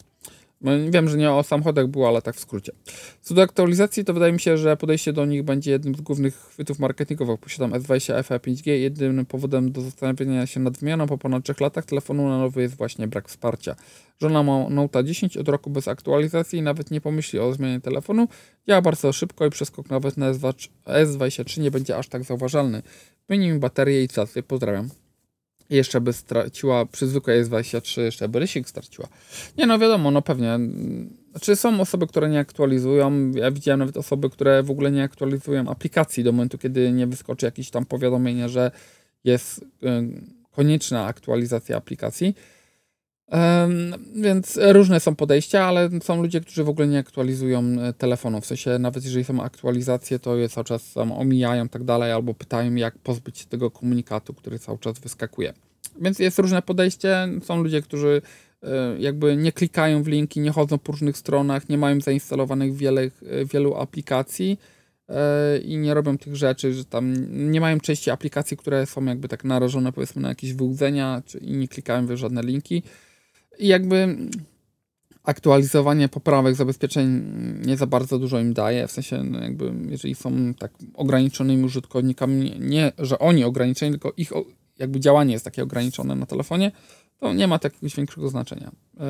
[0.64, 2.72] No, wiem, że nie o samochodach było, ale tak w skrócie.
[3.20, 6.34] Co do aktualizacji, to wydaje mi się, że podejście do nich będzie jednym z głównych
[6.36, 7.40] chwytów marketingowych.
[7.40, 8.70] Posiadam S20 FE 5G.
[8.70, 12.76] Jedynym powodem do zastanowienia się nad wymianą po ponad 3 latach telefonu na nowy jest
[12.76, 13.76] właśnie brak wsparcia.
[14.20, 18.28] Żona ma Note 10 od roku bez aktualizacji i nawet nie pomyśli o zmianie telefonu.
[18.68, 20.32] Działa bardzo szybko i przeskok nawet na
[20.86, 22.82] S23 nie będzie aż tak zauważalny.
[23.28, 24.42] Wymieni mi baterię i cację.
[24.42, 25.03] Pozdrawiam
[25.70, 29.08] jeszcze by straciła, przy zwykłej S23 jeszcze by rysik straciła.
[29.58, 30.58] Nie no wiadomo, no pewnie.
[31.30, 33.30] Znaczy są osoby, które nie aktualizują.
[33.30, 37.46] Ja widziałem nawet osoby, które w ogóle nie aktualizują aplikacji do momentu, kiedy nie wyskoczy
[37.46, 38.70] jakieś tam powiadomienie, że
[39.24, 39.64] jest y,
[40.50, 42.34] konieczna aktualizacja aplikacji.
[44.14, 48.40] Więc różne są podejścia, ale są ludzie, którzy w ogóle nie aktualizują e, telefonu.
[48.40, 52.34] W sensie, nawet jeżeli są aktualizacje, to je cały czas tam omijają tak dalej, albo
[52.34, 55.52] pytają, jak pozbyć się tego komunikatu, który cały czas wyskakuje.
[56.00, 57.28] Więc jest różne podejście.
[57.42, 58.22] Są ludzie, którzy
[58.62, 63.02] e, jakby nie klikają w linki, nie chodzą po różnych stronach, nie mają zainstalowanych wiele,
[63.02, 63.10] e,
[63.44, 64.58] wielu aplikacji
[65.64, 67.14] i nie robią tych rzeczy, że tam
[67.52, 71.52] nie mają części aplikacji, które są jakby tak narażone powiedzmy na jakieś wyłudzenia, czy i
[71.52, 72.82] nie klikają w żadne linki.
[73.58, 74.16] I jakby
[75.24, 77.22] aktualizowanie poprawek zabezpieczeń
[77.66, 82.56] nie za bardzo dużo im daje, w sensie no jakby jeżeli są tak ograniczonymi użytkownikami,
[82.60, 84.32] nie, że oni ograniczeni, tylko ich
[84.78, 86.72] jakby działanie jest takie ograniczone na telefonie,
[87.18, 88.72] to nie ma takiego większego znaczenia.
[88.94, 89.04] Yy,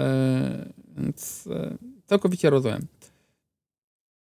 [0.97, 2.87] więc yy, całkowicie rozumiem.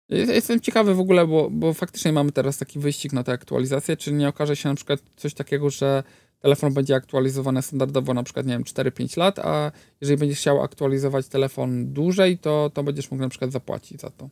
[0.10, 4.13] Jestem ciekawy w ogóle, bo, bo faktycznie mamy teraz taki wyścig na tę aktualizację, czy
[4.13, 6.03] nie okaże się na przykład coś takiego, że
[6.39, 9.71] telefon będzie aktualizowany standardowo na przykład, nie wiem, 4-5 lat, a
[10.02, 14.30] jeżeli będziesz chciał aktualizować telefon dłużej, to, to będziesz mógł na przykład zapłacić za to.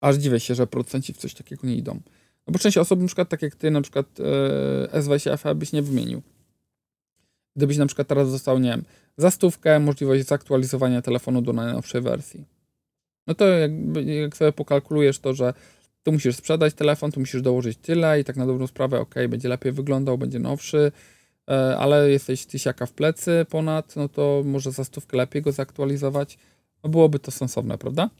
[0.00, 2.00] Aż dziwię się, że producenci w coś takiego nie idą.
[2.46, 4.06] No bo część osób, na przykład tak jak ty, na przykład
[4.92, 6.22] e, S20 FE byś nie wymienił.
[7.56, 8.84] Gdybyś na przykład teraz dostał, nie wiem,
[9.16, 12.44] za stówkę możliwość zaktualizowania telefonu do najnowszej wersji.
[13.26, 13.70] No to jak,
[14.04, 15.54] jak sobie pokalkulujesz to, że
[16.08, 19.48] tu musisz sprzedać telefon, tu musisz dołożyć tyle i tak na dobrą sprawę, ok, będzie
[19.48, 20.92] lepiej wyglądał, będzie nowszy,
[21.48, 26.38] e, ale jesteś tysiaka w plecy ponad, no to może za stówkę lepiej go zaktualizować.
[26.84, 28.10] No byłoby to sensowne, prawda?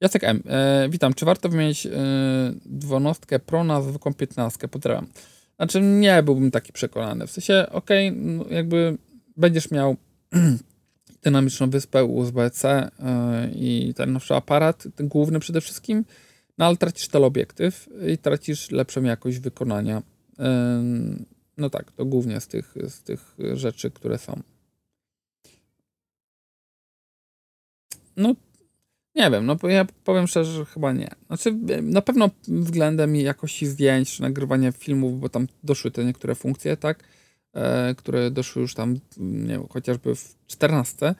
[0.00, 0.42] Jacek M.
[0.46, 1.14] E, witam.
[1.14, 1.90] Czy warto wymienić e,
[2.66, 4.68] dwunastkę Pro na zwykłą 15?
[4.68, 5.06] Pozdrawiam.
[5.56, 7.26] Znaczy nie byłbym taki przekonany.
[7.26, 8.98] W sensie, ok, no jakby
[9.36, 9.96] będziesz miał
[11.24, 16.04] dynamiczną wyspę USB-C e, i ten nowszy aparat, ten główny przede wszystkim,
[16.58, 20.02] no ale tracisz teleobiektyw i tracisz lepszą jakość wykonania.
[21.56, 24.42] No tak, to głównie z tych, z tych rzeczy, które są.
[28.16, 28.34] No,
[29.14, 31.10] nie wiem, no ja powiem szczerze, że chyba nie.
[31.26, 36.76] Znaczy, na pewno względem jakości zdjęć, czy nagrywania filmów, bo tam doszły te niektóre funkcje,
[36.76, 37.04] tak,
[37.52, 41.14] e, które doszły już tam, nie wiem, chociażby w 14, E,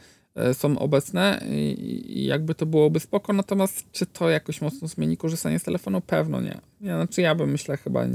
[0.52, 5.62] są obecne i jakby to byłoby spoko, natomiast czy to jakoś mocno zmieni korzystanie z
[5.62, 6.00] telefonu?
[6.00, 6.60] Pewno nie.
[6.80, 8.06] Ja, znaczy ja bym myślę chyba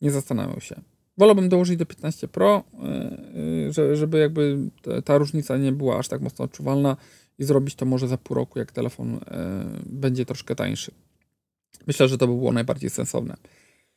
[0.00, 0.80] nie, zastanawiał się.
[1.18, 4.58] Wolałbym dołożyć do 15 Pro, e, e, żeby jakby
[5.04, 6.96] ta różnica nie była aż tak mocno odczuwalna
[7.38, 9.20] i zrobić to może za pół roku, jak telefon
[9.86, 10.92] będzie troszkę tańszy.
[11.86, 13.36] Myślę, że to by było najbardziej sensowne.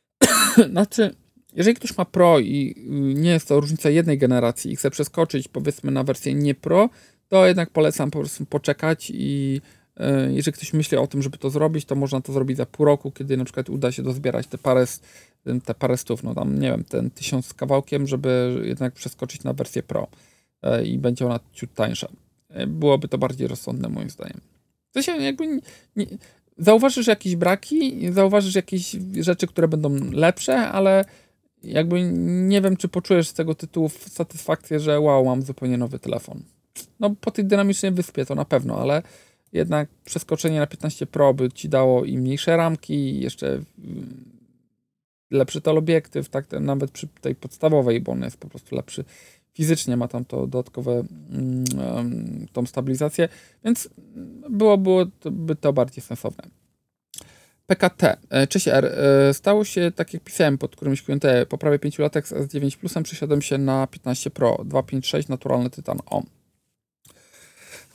[0.71, 1.15] znaczy,
[1.55, 2.75] jeżeli ktoś ma Pro i
[3.15, 6.89] nie jest to różnica jednej generacji i chce przeskoczyć powiedzmy na wersję nie Pro,
[7.27, 9.61] to jednak polecam po prostu poczekać i
[9.97, 12.85] e, jeżeli ktoś myśli o tym, żeby to zrobić, to można to zrobić za pół
[12.85, 14.85] roku, kiedy na przykład uda się dozbierać te parę,
[15.65, 19.53] te parę stów, no tam nie wiem, ten tysiąc z kawałkiem, żeby jednak przeskoczyć na
[19.53, 20.07] wersję Pro
[20.61, 22.07] e, i będzie ona ciut tańsza.
[22.49, 24.41] E, byłoby to bardziej rozsądne moim zdaniem.
[24.91, 25.61] To się jakby nie,
[25.95, 26.05] nie,
[26.57, 31.05] zauważysz jakieś braki, zauważysz jakieś rzeczy, które będą lepsze, ale
[31.63, 36.43] jakby nie wiem, czy poczujesz z tego tytułu satysfakcję, że wow, mam zupełnie nowy telefon.
[36.99, 39.03] No po tej dynamicznej wyspie to na pewno, ale
[39.53, 44.25] jednak przeskoczenie na 15 Pro by ci dało i mniejsze ramki, jeszcze mm,
[45.31, 49.05] lepszy teleobiektyw, tak nawet przy tej podstawowej, bo on jest po prostu lepszy
[49.55, 53.29] fizycznie ma tam to dodatkowe um, tą stabilizację,
[53.63, 53.89] więc
[54.49, 56.43] było, byłoby to bardziej sensowne.
[57.67, 61.79] PKT, e, cześć R, e, stało się tak jak pisałem pod którymś QT, po prawie
[61.79, 66.25] 5 latach z S9 Plusem przesiadłem się na 15 Pro 256 naturalny tytan OM.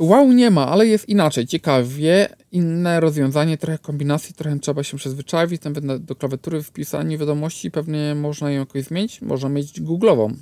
[0.00, 5.62] Wow, nie ma, ale jest inaczej, ciekawie, inne rozwiązanie, trochę kombinacji, trochę trzeba się przyzwyczaić,
[5.62, 10.34] tam do klawiatury wpisanie wiadomości, pewnie można ją jakoś zmienić, można mieć Google'ową,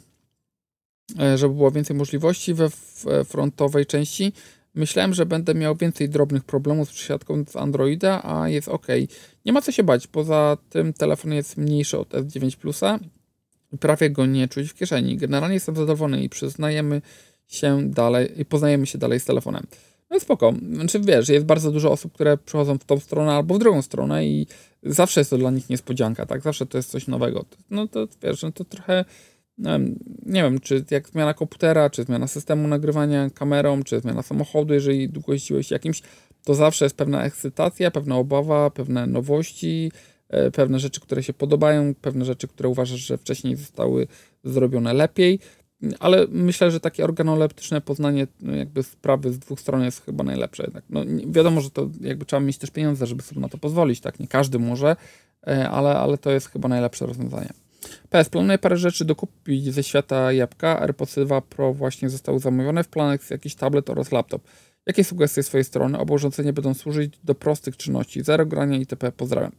[1.21, 2.71] e, żeby było więcej możliwości we
[3.25, 4.33] frontowej części.
[4.75, 8.87] Myślałem, że będę miał więcej drobnych problemów z przesiadką z Androida, a jest ok.
[9.45, 12.99] Nie ma co się bać, poza tym telefon jest mniejszy od S9 Plusa
[13.81, 15.17] prawie go nie czuć w kieszeni.
[15.17, 17.03] Generalnie jestem zadowolony i przyznajemy
[17.49, 19.67] się dalej, i poznajemy się dalej z telefonem.
[20.11, 20.55] No spoko.
[20.73, 24.27] Znaczy wiesz, jest bardzo dużo osób, które przychodzą w tą stronę albo w drugą stronę
[24.27, 24.47] i
[24.83, 26.43] zawsze jest to dla nich niespodzianka, tak?
[26.43, 27.45] Zawsze to jest coś nowego.
[27.71, 29.05] No to wiesz, no to trochę
[30.27, 35.09] nie wiem, czy jak zmiana komputera, czy zmiana systemu nagrywania kamerą, czy zmiana samochodu, jeżeli
[35.09, 36.03] długo jeździłeś jakimś,
[36.45, 39.93] to zawsze jest pewna ekscytacja, pewna obawa, pewne nowości,
[40.29, 44.07] e, pewne rzeczy, które się podobają, pewne rzeczy, które uważasz, że wcześniej zostały
[44.45, 45.41] zrobione lepiej,
[46.01, 50.71] ale myślę, że takie organoleptyczne poznanie no, jakby sprawy z dwóch stron jest chyba najlepsze.
[50.71, 50.85] Tak?
[50.91, 54.21] No, wiadomo, że to jakby trzeba mieć też pieniądze, żeby sobie na to pozwolić, tak?
[54.21, 54.97] Nie każdy może,
[55.47, 57.51] e, ale, ale to jest chyba najlepsze rozwiązanie.
[58.11, 60.81] PS, planuję parę rzeczy dokupić ze świata jabłka.
[60.81, 62.85] AirPods 2 Pro właśnie zostały zamówione.
[62.85, 64.43] W planach jakiś tablet oraz laptop.
[64.87, 65.99] Jakie sugestie z swojej strony?
[65.99, 69.13] Oba urządzenia będą służyć do prostych czynności, zero grania itp.
[69.13, 69.53] Pozdrawiam.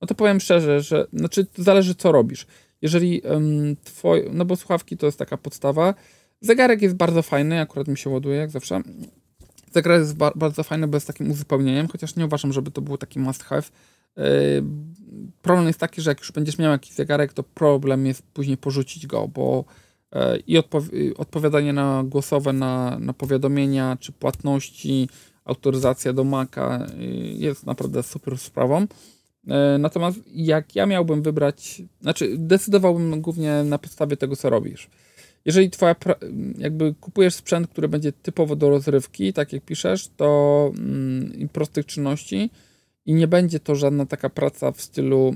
[0.00, 2.46] No to powiem szczerze, że znaczy zależy co robisz.
[2.84, 5.94] Jeżeli um, twoj, no bo słuchawki to jest taka podstawa.
[6.40, 8.82] Zegarek jest bardzo fajny, akurat mi się ładuje jak zawsze.
[9.72, 12.98] Zegarek jest ba bardzo fajny, bo jest takim uzupełnieniem, chociaż nie uważam, żeby to był
[12.98, 13.62] taki must have.
[14.16, 14.24] Yy,
[15.42, 19.06] problem jest taki, że jak już będziesz miał jakiś zegarek, to problem jest później porzucić
[19.06, 19.64] go, bo
[20.14, 20.82] yy, i odpo
[21.16, 25.08] odpowiadanie na głosowe, na, na powiadomienia czy płatności,
[25.44, 28.86] autoryzacja do Maca yy, jest naprawdę super sprawą.
[29.78, 34.90] Natomiast jak ja miałbym wybrać, znaczy decydowałbym głównie na podstawie tego, co robisz.
[35.44, 35.94] Jeżeli twoja,
[36.58, 42.50] jakby kupujesz sprzęt, który będzie typowo do rozrywki, tak jak piszesz, to mm, prostych czynności,
[43.06, 45.34] i nie będzie to żadna taka praca w stylu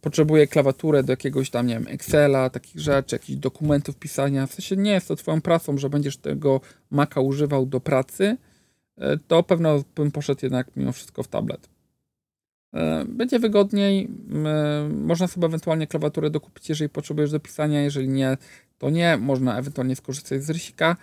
[0.00, 4.46] potrzebuję klawiaturę do jakiegoś tam, nie wiem, Excela, takich rzeczy, jakichś dokumentów pisania.
[4.46, 8.36] W sensie nie jest to twoją pracą, że będziesz tego Maca używał do pracy,
[8.98, 11.68] e, to pewno bym poszedł jednak mimo wszystko w tablet.
[12.76, 14.08] E, będzie wygodniej,
[14.92, 18.36] można sobie ewentualnie klawiaturę dokupić, jeżeli potrzebujesz do pisania, jeżeli nie,
[18.78, 20.96] to nie, można ewentualnie skorzystać z rysika.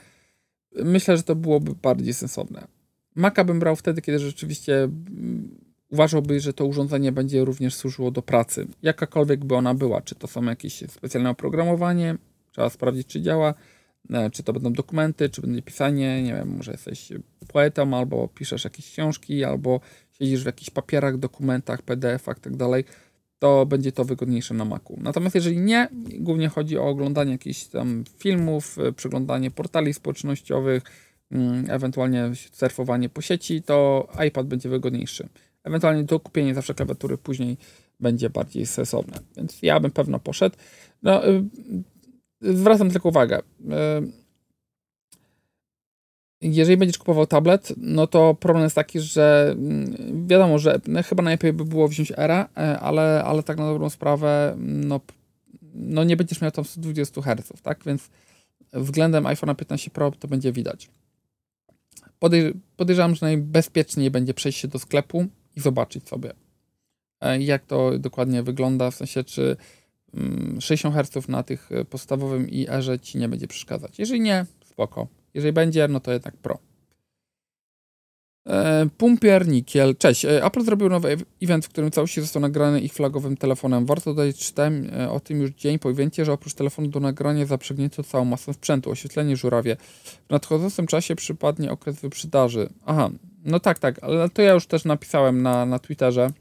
[0.75, 2.67] Myślę, że to byłoby bardziej sensowne.
[3.15, 4.89] Maca bym brał wtedy, kiedy rzeczywiście
[5.89, 10.27] uważałby, że to urządzenie będzie również służyło do pracy, jakakolwiek by ona była, czy to
[10.27, 12.15] są jakieś specjalne oprogramowanie,
[12.51, 13.53] trzeba sprawdzić, czy działa,
[14.09, 17.09] e, czy to będą dokumenty, czy będzie pisanie, nie wiem, może jesteś
[17.47, 19.79] poetą, albo piszesz jakieś książki, albo
[20.19, 22.83] siedzisz w jakichś papierach, dokumentach, PDF-ach, tak dalej,
[23.39, 24.99] to będzie to wygodniejsze na Macu.
[25.01, 25.87] Natomiast jeżeli nie,
[26.19, 30.83] głównie chodzi o oglądanie jakichś tam filmów, e, przeglądanie portali społecznościowych,
[31.31, 35.29] mm, ewentualnie surfowanie po sieci, to iPad będzie wygodniejszy.
[35.63, 37.57] Ewentualnie to kupienie zawsze klawiatury później
[37.99, 39.19] będzie bardziej sensowne.
[39.37, 40.55] Więc ja bym pewno poszedł.
[41.01, 41.43] No, y,
[42.41, 43.39] zwracam tylko uwagę.
[46.43, 51.23] Jeżeli będziesz kupował tablet, no to problem jest taki, że mm, wiadomo, że no, chyba
[51.23, 54.99] najlepiej by było wziąć Era, e, ale, ale tak na dobrą sprawę, no,
[55.73, 57.83] no nie będziesz miał tam 120 Hz, tak?
[57.85, 58.09] Więc
[58.73, 60.89] względem iPhone'a 15 Pro to będzie widać.
[62.77, 66.33] Podejrzewam, że najbezpieczniej będzie przejść się do sklepu, i zobaczyć sobie,
[67.21, 69.57] e, jak to dokładnie wygląda, w sensie czy
[70.59, 73.99] 60 mm, Hz na tych e, podstawowym i erze ci nie będzie przeszkadzać.
[73.99, 75.07] Jeżeli nie, spoko.
[75.33, 76.57] Jeżeli będzie, no to jednak Pro.
[78.47, 79.95] E, Pumpier Nikiel.
[79.95, 80.25] Cześć.
[80.25, 83.85] Apple zrobił nowy event, w którym całości został nagrany ich flagowym telefonem.
[83.85, 88.03] Warto dodać, czytałem o tym już dzień po evencie, że oprócz telefonu do nagrania zaprzęgnięto
[88.03, 89.77] całą masę sprzętu, oświetlenie, żurawie.
[90.27, 92.69] W nadchodzącym czasie przypadnie okres wyprzedaży.
[92.85, 93.09] Aha,
[93.45, 96.31] no tak, tak, ale to ja już też napisałem na, na Twitterze.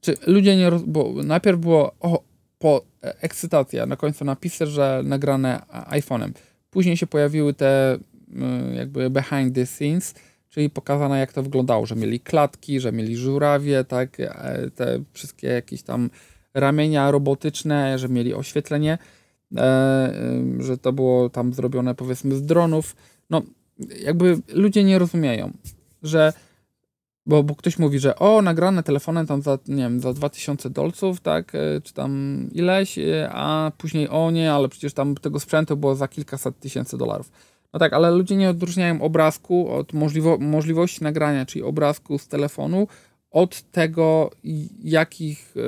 [0.00, 0.70] Czy ludzie nie.
[0.70, 0.82] Roz...
[0.82, 2.22] Bo najpierw było o,
[2.58, 6.32] po e, ekscytacja, na końcu napisy, że nagrane iPhone'em.
[6.74, 7.98] Później się pojawiły te
[8.74, 10.14] jakby behind the scenes,
[10.50, 15.48] czyli pokazane jak to wyglądało, że mieli klatki, że mieli żurawie, tak, e, te wszystkie
[15.48, 16.10] jakieś tam
[16.54, 18.98] ramienia robotyczne, że mieli oświetlenie,
[19.56, 20.12] e,
[20.58, 22.96] że to było tam zrobione powiedzmy z dronów.
[23.30, 23.42] No,
[24.04, 25.52] jakby ludzie nie rozumieją
[26.04, 26.32] że
[27.26, 31.20] bo, bo ktoś mówi, że o, nagrane telefonem tam za, nie wiem, za 2000 dolców,
[31.20, 35.76] tak, e, czy tam ileś, e, a później o nie, ale przecież tam tego sprzętu
[35.76, 37.30] było za kilkaset tysięcy dolarów.
[37.72, 42.88] No tak, ale ludzie nie odróżniają obrazku od możliwo możliwości nagrania, czyli obrazku z telefonu,
[43.30, 44.30] od tego,
[44.82, 45.60] jakich y,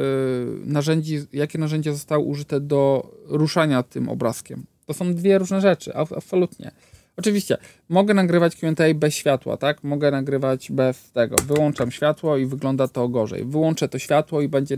[0.64, 4.66] narzędzi, jakie narzędzia zostały użyte do ruszania tym obrazkiem.
[4.86, 6.70] To są dwie różne rzeczy, absolutnie.
[7.16, 7.58] Oczywiście,
[7.88, 9.84] mogę nagrywać Q&A bez światła, tak?
[9.84, 11.36] Mogę nagrywać bez tego.
[11.46, 13.44] Wyłączam światło i wygląda to gorzej.
[13.44, 14.76] Wyłączę to światło i będzie,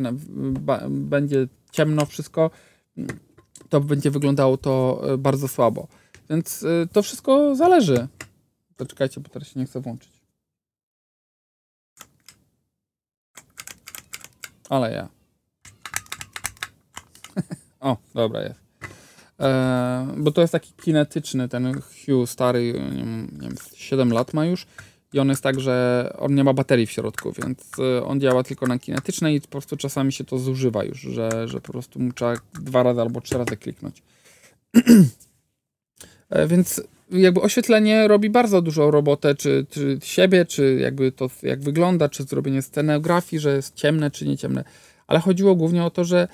[0.88, 2.50] będzie ciemno wszystko,
[3.68, 5.88] to będzie wyglądało to y, bardzo słabo.
[6.30, 8.08] Więc y, to wszystko zależy.
[8.76, 10.12] Poczekajcie, bo teraz się nie chcę włączyć.
[14.68, 15.08] Ale ja.
[17.80, 18.67] o, dobra jest.
[19.40, 24.34] E, bo to jest taki kinetyczny, ten Hue stary, nie wiem, nie wiem, 7 lat
[24.34, 24.66] ma już.
[25.12, 28.42] I on jest tak, że on nie ma baterii w środku, więc e, on działa
[28.42, 32.00] tylko na kinetycznej i po prostu czasami się to zużywa już, że, że po prostu
[32.00, 34.02] mu trzeba dwa razy albo trzy razy kliknąć.
[36.30, 41.60] E, więc jakby oświetlenie robi bardzo dużą robotę, czy, czy siebie, czy jakby to jak
[41.60, 44.64] wygląda, czy zrobienie scenografii, że jest ciemne, czy nie ciemne.
[45.06, 46.28] Ale chodziło głównie o to, że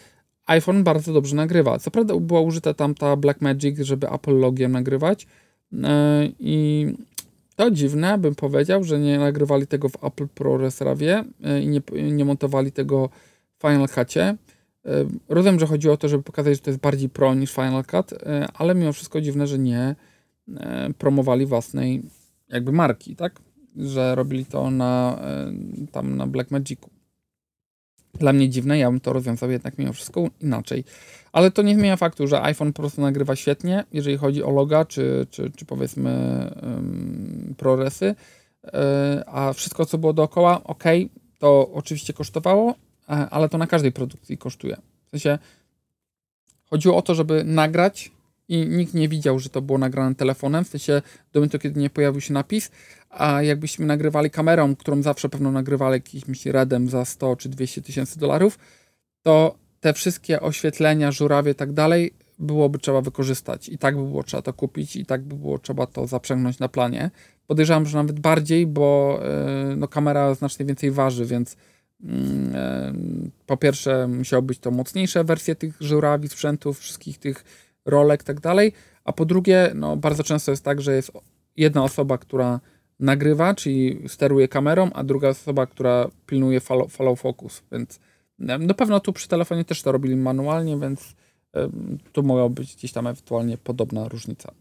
[0.47, 1.78] iPhone bardzo dobrze nagrywa.
[1.78, 5.26] Co prawda była użyta tam ta Blackmagic, żeby Apple logiem nagrywać
[5.82, 6.86] e, i
[7.57, 11.80] to dziwne, bym powiedział, że nie nagrywali tego w Apple ProRes RAWie e, i nie,
[12.12, 13.09] nie montowali tego
[13.59, 14.36] w Final Cutie.
[15.28, 18.12] Rozumiem, że chodziło o to, żeby pokazać, że to jest bardziej pro niż Final Cut,
[18.12, 19.95] e, ale mimo wszystko dziwne, że nie
[20.57, 22.03] e, promowali własnej
[22.49, 23.40] jakby marki, tak?
[23.76, 25.53] Że robili to na, e,
[25.92, 26.90] tam na Blackmagicu.
[28.18, 30.84] Dla mnie dziwne, ja bym to rozwiązał jednak mimo wszystko inaczej.
[31.32, 34.84] Ale to nie zmienia faktu, że iPhone po prostu nagrywa świetnie, jeżeli chodzi o loga,
[34.84, 36.10] czy, czy, czy powiedzmy
[36.62, 38.14] um, ProResy,
[39.26, 40.84] a wszystko, co było dookoła, ok,
[41.38, 42.74] to oczywiście kosztowało,
[43.08, 44.76] E, ale to na każdej produkcji kosztuje.
[45.06, 45.38] W sensie
[46.70, 48.12] chodziło o to, żeby nagrać
[48.49, 51.90] i nikt nie widział, że to było nagrane telefonem, w sensie do momentu, kiedy nie
[51.90, 52.70] pojawił się napis,
[53.11, 58.18] a jakbyśmy nagrywali kamerą, którą zawsze pewno nagrywali jakimś redem za 100 czy 200 tysięcy
[58.18, 58.59] dolarów,
[59.22, 64.22] to te wszystkie oświetlenia, żurawie i tak dalej byłoby trzeba wykorzystać i tak by było
[64.22, 67.11] trzeba to kupić i tak by było trzeba to zaprzęgnąć na planie.
[67.47, 69.20] Podejrzewam, że nawet bardziej, bo
[69.68, 71.57] yy, no, kamera znacznie więcej waży, więc
[72.05, 77.45] Mm, po pierwsze, musiały być to mocniejsze wersje tych żurawi, sprzętów, wszystkich tych
[77.87, 78.72] rolek i tak dalej,
[79.05, 81.12] a po drugie, no, bardzo często jest tak, że jest
[81.57, 82.61] jedna osoba, która
[83.01, 88.01] nagrywa, czyli steruje kamerą, a druga osoba, która pilnuje follow, follow focus, więc
[88.39, 91.14] na pewno tu przy telefonie też to robili manualnie, więc
[92.12, 94.53] tu mogła być gdzieś tam ewentualnie podobna różnica.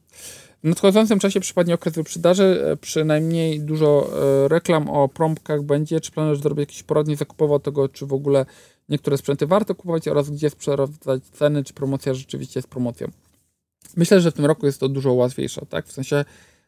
[0.64, 4.10] W nadchodzącym czasie przypadnie okres wyprzedaży, e, przynajmniej dużo
[4.46, 6.02] e, reklam o prompkach będzie.
[6.02, 8.46] Czy planujesz zrobić jakieś poradnie zakupowe tego, czy w ogóle
[8.90, 13.08] niektóre sprzęty warto kupować oraz gdzie sprawdzać ceny, czy promocja rzeczywiście jest promocją.
[13.96, 15.86] Myślę, że w tym roku jest to dużo łatwiejsze, tak?
[15.88, 16.26] W sensie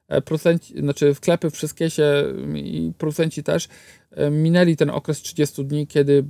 [0.08, 2.24] e, producenci, znaczy sklepy wszystkie się
[2.56, 3.68] i producenci też
[4.32, 6.24] minęli ten okres 30 dni, kiedy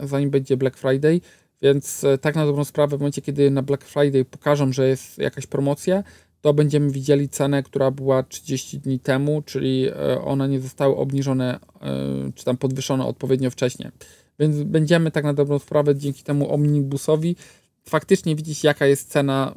[0.00, 1.20] zanim będzie Black Friday,
[1.62, 5.46] więc tak na dobrą sprawę w momencie, kiedy na Black Friday pokażą, że jest jakaś
[5.46, 6.04] promocja,
[6.44, 11.58] to będziemy widzieli cenę, która była 30 dni temu, czyli e, one nie zostały obniżone
[11.80, 13.90] e, czy tam podwyższone odpowiednio wcześniej.
[14.38, 17.36] Więc będziemy tak na dobrą sprawę dzięki temu omnibusowi
[17.88, 19.54] faktycznie widzieć, jaka jest cena,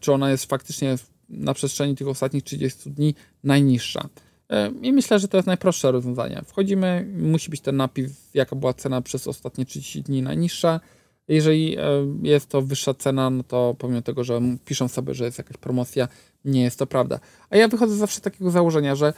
[0.00, 0.96] czy ona jest faktycznie
[1.28, 4.08] na przestrzeni tych ostatnich 30 dni najniższa.
[4.50, 6.42] E, I myślę, że to jest najprostsze rozwiązanie.
[6.46, 10.80] Wchodzimy, musi być ten napis, jaka była cena przez ostatnie 30 dni najniższa
[11.28, 11.82] jeżeli e,
[12.22, 16.08] jest to wyższa cena, no to pomimo tego, że piszą sobie, że jest jakaś promocja,
[16.44, 17.20] nie jest to prawda.
[17.50, 19.12] A ja wychodzę zawsze z takiego założenia, że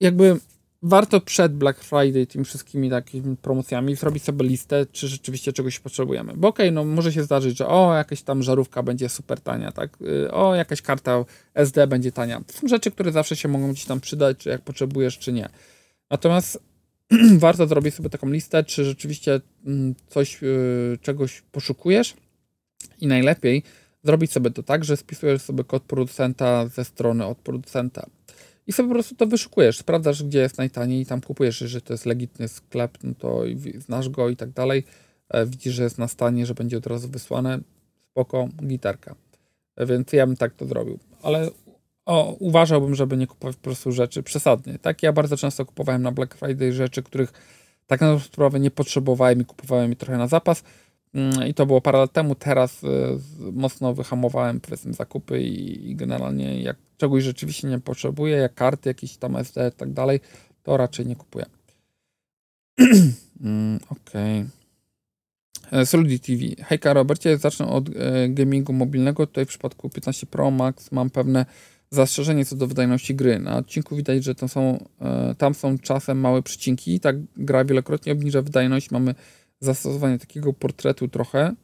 [0.00, 0.40] jakby
[0.84, 6.32] warto przed Black Friday tymi wszystkimi takimi promocjami zrobić sobie listę, czy rzeczywiście czegoś potrzebujemy.
[6.36, 9.72] Bo okej, okay, no może się zdarzyć, że o, jakaś tam żarówka będzie super tania,
[9.72, 9.98] tak?
[10.02, 11.24] Y, o, jakaś karta
[11.54, 12.40] SD będzie tania.
[12.46, 15.48] To są rzeczy, które zawsze się mogą gdzieś tam przydać, czy jak potrzebujesz, czy nie.
[16.10, 16.62] Natomiast
[17.38, 22.14] warto zrobić sobie taką listę, czy rzeczywiście mm, coś, y, czegoś poszukujesz
[23.00, 23.62] i najlepiej
[24.02, 28.06] zrobić sobie to tak, że spisujesz sobie kod producenta ze strony od producenta
[28.66, 31.94] i sobie po prostu to wyszukujesz, sprawdzasz, gdzie jest najtaniej i tam kupujesz, jeżeli to
[31.94, 33.42] jest legitny sklep, no to
[33.78, 34.84] znasz go i tak dalej,
[35.28, 37.58] e, widzisz, że jest na stanie, że będzie od razu wysłane,
[38.10, 39.14] spoko, gitarka.
[39.76, 40.98] E, więc ja bym tak to zrobił.
[41.22, 41.50] Ale
[42.06, 44.78] o, uważałbym, żeby nie kupować po prostu rzeczy przesadnie.
[44.78, 47.32] Tak, ja bardzo często kupowałem na Black Friday rzeczy, których
[47.86, 50.62] tak na sprawę nie potrzebowałem i kupowałem je trochę na zapas.
[51.14, 52.34] Mm, I to było parę lat temu.
[52.34, 52.88] Teraz y,
[53.52, 59.16] mocno wyhamowałem powiedzmy zakupy i, i generalnie jak czegoś rzeczywiście nie potrzebuję, jak karty jakieś
[59.16, 60.20] tam SD i tak dalej,
[60.62, 61.46] to raczej nie kupuję.
[63.40, 64.40] mm, Okej.
[64.40, 64.64] Okay.
[65.84, 66.64] Solidity TV.
[66.64, 69.26] Hejka Robercie, zacznę od e, gamingu mobilnego.
[69.26, 71.46] Tutaj w przypadku 15 Pro Max mam pewne
[71.90, 73.38] zastrzeżenie co do wydajności gry.
[73.38, 77.00] Na odcinku widać, że to są, e, tam są czasem małe przycinki.
[77.00, 78.90] Tak gra wielokrotnie obniża wydajność.
[78.90, 79.14] Mamy
[79.64, 81.54] zastosowanie takiego portretu trochę,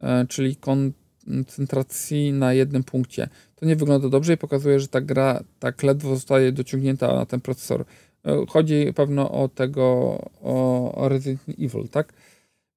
[0.00, 3.28] e, czyli koncentracji na jednym punkcie.
[3.56, 7.40] To nie wygląda dobrze i pokazuje, że ta gra tak ledwo zostaje dociągnięta na ten
[7.40, 7.84] procesor.
[8.24, 9.82] E, chodzi pewno o tego,
[10.42, 12.12] o Resident Evil, tak?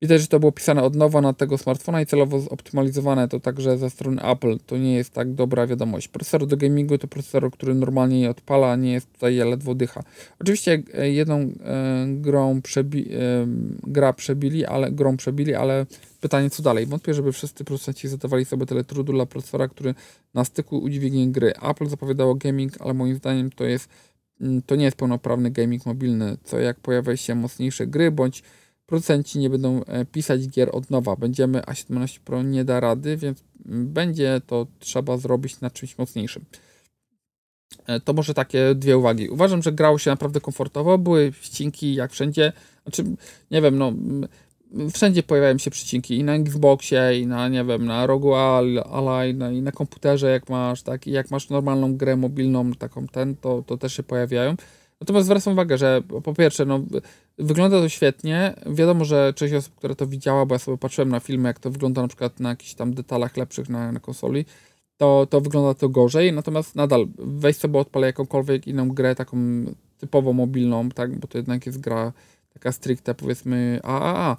[0.03, 3.77] Widać, że to było pisane od nowa na tego smartfona i celowo zoptymalizowane to także
[3.77, 4.57] ze strony Apple.
[4.65, 6.07] To nie jest tak dobra wiadomość.
[6.07, 10.03] Procesor do gamingu to procesor, który normalnie je odpala, nie jest tutaj ledwo dycha.
[10.41, 13.17] Oczywiście e, jedną e, grą przebi e,
[13.87, 15.85] gra przebili, ale grą przebili, ale
[16.21, 16.85] pytanie co dalej.
[16.85, 19.95] Wątpię, żeby wszyscy producenci zadawali sobie tyle trudu dla procesora, który
[20.33, 21.53] na styku udźwignie gry.
[21.69, 23.89] Apple zapowiadało gaming, ale moim zdaniem to jest
[24.41, 28.43] mm, to nie jest pełnoprawny gaming mobilny, co jak pojawiają się mocniejsze gry, bądź
[28.93, 31.15] producenci nie będą e, pisać gier od nowa.
[31.15, 36.45] Będziemy A17 Pro nie da rady, więc będzie to trzeba zrobić na czymś mocniejszym.
[37.87, 39.29] E, to może takie dwie uwagi.
[39.29, 42.53] Uważam, że grało się naprawdę komfortowo, były wcinki jak wszędzie.
[42.83, 43.03] Znaczy,
[43.51, 43.93] nie wiem, no
[44.93, 49.51] wszędzie pojawiają się przycinki i na Xboxie, i na, nie wiem, na Rogu Ally, no,
[49.51, 53.63] i na komputerze, jak masz, tak, i jak masz normalną grę mobilną, taką ten, to,
[53.67, 54.55] to też się pojawiają.
[55.01, 56.79] Natomiast zwracam uwagę, że po pierwsze, no,
[57.37, 58.53] wygląda to świetnie.
[58.65, 61.71] Wiadomo, że część osób, które to widziała, bo ja sobie patrzyłem na filmy, jak to
[61.71, 64.45] wygląda na przykład na jakichś tam detalach lepszych na, na konsoli,
[64.97, 66.33] to, to wygląda to gorzej.
[66.33, 69.37] Natomiast nadal weź sobie odpalę jakąkolwiek inną grę, taką
[69.97, 72.13] typowo mobilną, tak, bo to jednak jest gra
[72.53, 74.37] taka stricte powiedzmy AAA.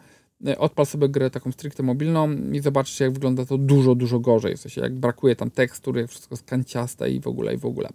[0.58, 4.56] Odpal sobie grę taką stricte mobilną i zobaczysz, jak wygląda to dużo, dużo gorzej.
[4.56, 7.66] W sensie, jak brakuje tam tekstury, jak wszystko jest kanciaste i w ogóle, i w
[7.66, 7.88] ogóle.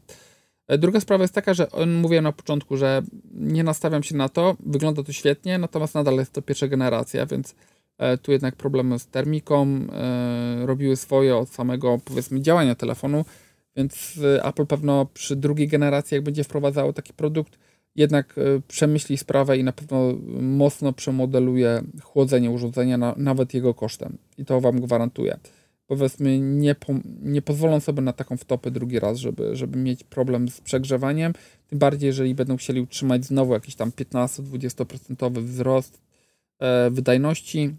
[0.70, 3.02] E, druga sprawa jest taka, że mówiłem na początku, że
[3.34, 7.56] nie nastawiam się na to, wygląda to świetnie, natomiast nadal jest to pierwsza generacja, więc
[7.98, 13.26] e, tu jednak problemy z termiką e, robiły swoje od samego powiedzmy działania telefonu,
[13.76, 17.58] więc Apple pewno przy drugiej generacji, jak będzie wprowadzało taki produkt,
[17.96, 18.36] jednak
[18.68, 24.18] przemyśli sprawę i na pewno mocno przemodeluje chłodzenie urządzenia, na, nawet jego kosztem.
[24.38, 25.38] I to Wam gwarantuję
[25.90, 30.50] powiedzmy nie, po, nie pozwolą sobie na taką wtopę drugi raz, żeby, żeby mieć problem
[30.50, 31.34] z przegrzewaniem,
[31.68, 36.02] tym bardziej jeżeli będą chcieli utrzymać znowu jakiś tam 15-20% wzrost
[36.60, 37.76] e, wydajności,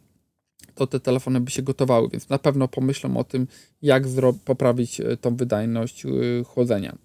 [0.75, 3.47] to te telefony by się gotowały, więc na pewno pomyślą o tym,
[3.83, 4.05] jak
[4.45, 6.09] poprawić e, tą wydajność e,
[6.45, 6.97] chłodzenia.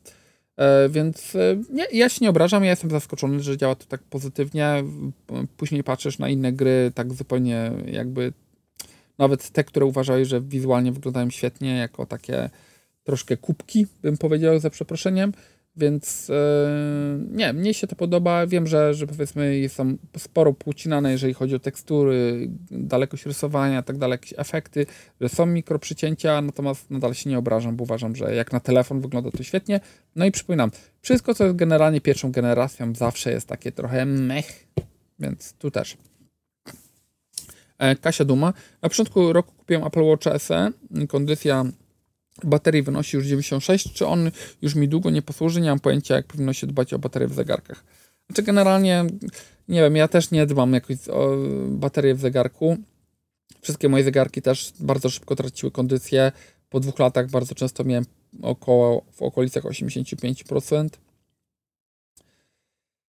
[0.57, 4.03] E, więc e, nie, ja się nie obrażam, ja jestem zaskoczony, że działa to tak
[4.03, 4.83] pozytywnie.
[5.57, 8.33] Później patrzysz na inne gry, tak zupełnie jakby
[9.18, 12.49] nawet te, które uważały, że wizualnie wyglądają świetnie, jako takie
[13.03, 15.34] troszkę kubki, bym powiedział za przeproszeniem.
[15.78, 16.36] Więc yy,
[17.32, 18.47] nie, mnie się to podoba.
[18.47, 23.97] Wiem, że, że powiedzmy jest tam sporo płucinane, jeżeli chodzi o tekstury, dalekość rysowania, tak
[23.97, 24.86] dalej, jakieś efekty,
[25.22, 29.32] że są mikroprzycięcia, natomiast nadal się nie obrażam, bo uważam, że jak na telefon wygląda
[29.32, 29.80] to świetnie.
[30.16, 34.68] No i przypominam, wszystko, co jest generalnie pierwszą generacją, zawsze jest takie trochę mech,
[35.20, 35.97] więc tu też.
[37.78, 38.53] E, Kasia Duma.
[38.82, 40.71] Na początku roku kupiłem Apple Watch SE.
[41.07, 41.65] Kondycja
[42.43, 43.93] baterii wynosi już 96.
[43.93, 45.61] Czy on już mi długo nie posłuży?
[45.61, 47.84] Nie mam pojęcia, jak powinno się dbać o baterię w zegarkach.
[48.30, 49.05] Znaczy generalnie,
[49.67, 52.78] nie wiem, ja też nie dbam jakoś o baterię w zegarku.
[53.61, 56.32] Wszystkie moje zegarki też bardzo szybko traciły kondycję.
[56.69, 58.05] Po dwóch latach bardzo często miałem
[58.41, 60.89] około, w okolicach 85%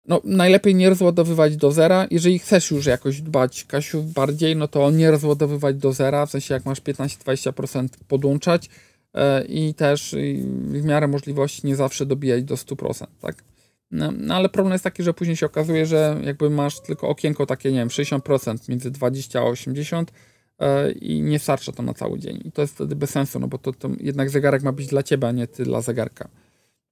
[0.08, 2.06] no, najlepiej nie rozładowywać do zera.
[2.10, 6.54] Jeżeli chcesz już jakoś dbać, Kasiu, bardziej, no to nie rozładowywać do zera, w sensie
[6.54, 8.68] jak masz 15-20% podłączać
[9.14, 10.34] yy, i też yy,
[10.80, 13.44] w miarę możliwości nie zawsze dobijać do 100%, tak?
[13.90, 17.46] No, no, ale problem jest taki, że później się okazuje, że jakby masz tylko okienko
[17.46, 20.12] takie, nie wiem, 60% między 20 a 80
[20.60, 22.40] yy, i nie starcza to na cały dzień.
[22.44, 25.02] I to jest wtedy bez sensu, no bo to, to jednak zegarek ma być dla
[25.02, 26.28] ciebie, a nie ty dla zegarka.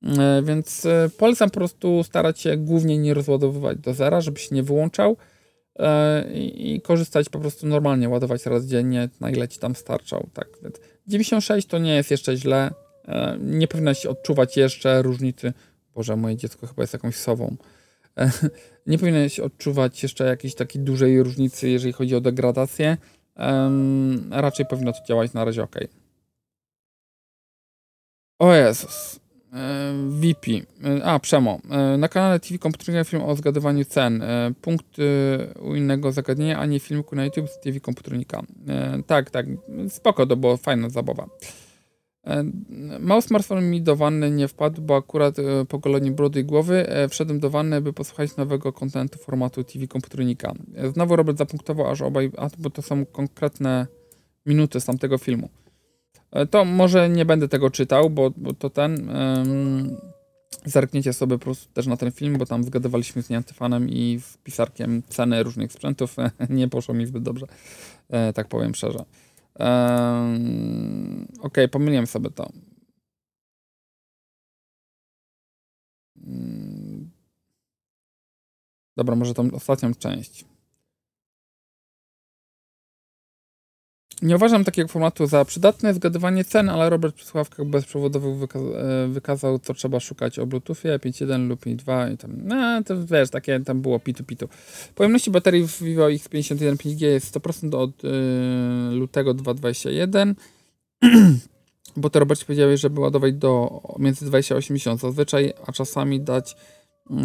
[0.03, 4.55] E, więc e, polecam po prostu starać się głównie nie rozładowywać do zera, żeby się
[4.55, 5.17] nie wyłączał
[5.79, 10.29] e, i korzystać po prostu normalnie, ładować raz dziennie, na ile ci tam starczał.
[10.35, 10.49] Tak.
[11.07, 12.71] 96 to nie jest jeszcze źle.
[13.41, 15.53] Nie powinnaś odczuwać jeszcze różnicy.
[15.95, 17.57] Boże, moje dziecko chyba jest jakąś sową.
[18.87, 22.97] Nie powinnaś odczuwać jeszcze jakiejś takiej dużej różnicy, jeżeli chodzi o degradację.
[24.31, 25.77] Raczej powinno to działać na razie ok.
[28.39, 29.21] O Jezus.
[29.53, 30.53] E, VP.
[30.85, 31.61] E, a, Przemo.
[31.71, 34.23] E, na kanale TV Komputerowy film o zgadywaniu cen.
[34.61, 34.87] Punkt
[35.61, 38.43] u innego zagadnienia, a nie filmiku na YouTube z TV Komputernika.
[39.07, 39.47] Tak, tak.
[39.89, 41.29] Spoko, to była fajna zabawa.
[43.01, 45.37] Mało smartfon mi do wanny nie wpadł, bo akurat
[45.69, 50.55] po goleniu brody i głowy wszedłem do wanny, by posłuchać nowego kontentu formatu TV komputernika.
[50.93, 53.87] Znowu Robert zapunktował, aż obaj, a bo to są konkretne
[54.47, 55.49] minuty z tamtego filmu.
[56.51, 59.11] To może nie będę tego czytał, bo, bo to ten...
[59.11, 59.97] Um,
[60.65, 64.37] zerkniecie sobie po prostu też na ten film, bo tam zgadywaliśmy z Niantyfanem i z
[64.37, 66.17] pisarkiem ceny różnych sprzętów.
[66.51, 67.47] nie poszło mi zbyt dobrze,
[68.35, 69.05] tak powiem szczerze.
[69.59, 72.51] Um, ok, pomyliłem sobie to.
[76.27, 77.11] Mm.
[78.97, 80.45] Dobra, może tą ostatnią część.
[84.23, 85.95] Nie uważam takiego formatu za przydatne.
[85.95, 90.99] Zgadywanie cen, ale Robert przy słuchawkach bezprzewodowych wyka e, wykazał, co trzeba szukać o Bluetoothie
[90.99, 94.49] 5.1 lub 5.2 i tam, no to wiesz, takie tam było pitu pitu.
[94.95, 98.09] Pojemności baterii w Vivo X51 5G jest 100% od y,
[98.93, 100.35] lutego 2021,
[101.97, 106.57] bo to Robert powiedziałeś, żeby ładować do między 20 a 80 zazwyczaj, a czasami dać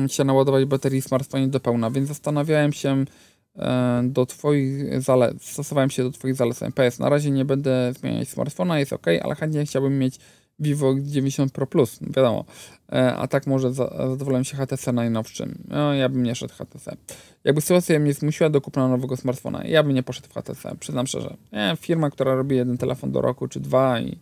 [0.05, 3.05] y, się naładować baterii smartfonie do pełna, więc zastanawiałem się,
[4.03, 6.71] do Twoich zalet, stosowałem się do Twoich zaleceń.
[6.71, 10.19] PS, na razie nie będę zmieniać smartfona, jest ok, ale chętnie chciałbym mieć
[10.61, 12.45] Vivo 90 Pro Plus, wiadomo.
[12.91, 15.63] E, a tak może zadowolę się HTC najnowszym.
[15.67, 16.95] No, ja bym nie szedł HTC.
[17.43, 21.07] Jakby sytuacja mnie zmusiła do kupna nowego smartfona, ja bym nie poszedł w HTC, przyznam
[21.07, 21.37] szczerze.
[21.51, 24.19] Nie, firma, która robi jeden telefon do roku czy dwa i,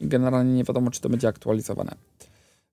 [0.00, 1.94] i generalnie nie wiadomo, czy to będzie aktualizowane.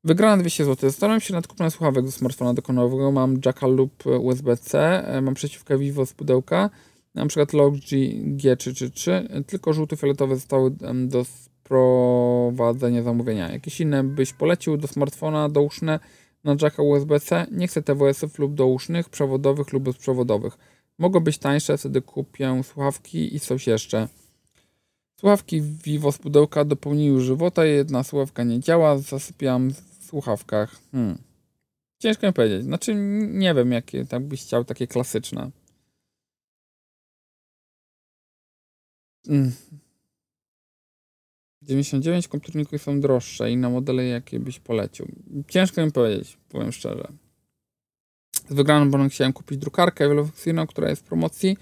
[0.04, 0.89] Wygrałem 200 zł.
[0.89, 3.12] Zastanawiam się nad kupnem słuchawek do smartfona dokonowego.
[3.12, 5.04] Mam jacka lub USB-C.
[5.08, 6.70] E, mam przeciwkę Vivo z pudełka.
[7.16, 9.12] Na przykład Log G333.
[9.43, 10.72] Tylko żółto-fioletowe zostały
[11.08, 13.52] do sprowadzenia zamówienia.
[13.52, 15.99] Jakieś inne byś polecił do smartfona douszne
[16.43, 17.47] na jacka USB-C?
[17.52, 20.58] Nie chcę TWS-ów lub dousznych, przewodowych lub bezprzewodowych.
[20.99, 24.08] Mogą być tańsze, wtedy kupię słuchawki i coś jeszcze.
[25.20, 29.72] Słuchawki Vivo z pudełka dopełniły żywota, jedna słuchawka nie działa, zasypiam
[30.12, 30.76] słuchawkach.
[30.91, 31.18] Hmm.
[31.99, 32.64] Ciężko mi powiedzieć.
[32.64, 32.95] Znaczy,
[33.28, 35.51] nie wiem, jakie tak byś chciał, takie klasyczne.
[39.28, 39.51] Hmm.
[41.62, 45.07] 99 komputerników są droższe i na modele jakie byś polecił.
[45.47, 47.07] Ciężko mi powiedzieć, powiem szczerze.
[48.49, 51.57] Z wygraną bonem chciałem kupić drukarkę wielofunkcyjną, która jest w promocji.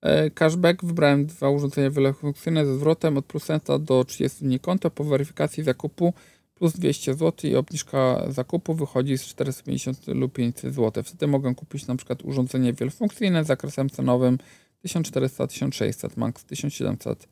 [0.00, 5.04] E, cashback wybrałem dwa urządzenia wielofunkcyjne ze zwrotem od procenta do 30 dni konta po
[5.04, 6.14] weryfikacji zakupu
[6.58, 11.02] plus 200 zł i obniżka zakupu wychodzi z 450 lub 500 zł.
[11.04, 14.38] Wtedy mogę kupić na przykład urządzenie wielofunkcyjne z zakresem cenowym
[14.84, 17.28] 1400-1600, max 1700.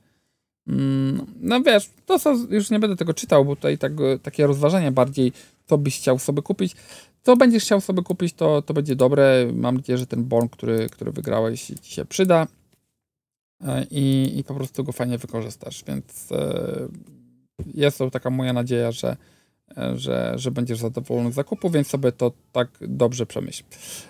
[0.68, 2.18] Mm, no wiesz, to
[2.50, 5.32] już nie będę tego czytał, bo tutaj tak, takie rozważanie bardziej,
[5.66, 6.76] co byś chciał sobie kupić.
[7.22, 9.52] Co będziesz chciał sobie kupić, to, to będzie dobre.
[9.52, 12.46] Mam nadzieję, że ten bon, który, który wygrałeś, ci się przyda
[13.66, 15.84] e, i, i po prostu go fajnie wykorzystasz.
[15.84, 16.88] Więc e,
[17.74, 19.16] jest to taka moja nadzieja, że,
[19.94, 23.62] że, że będziesz zadowolony z zakupu, więc sobie to tak dobrze przemyśl.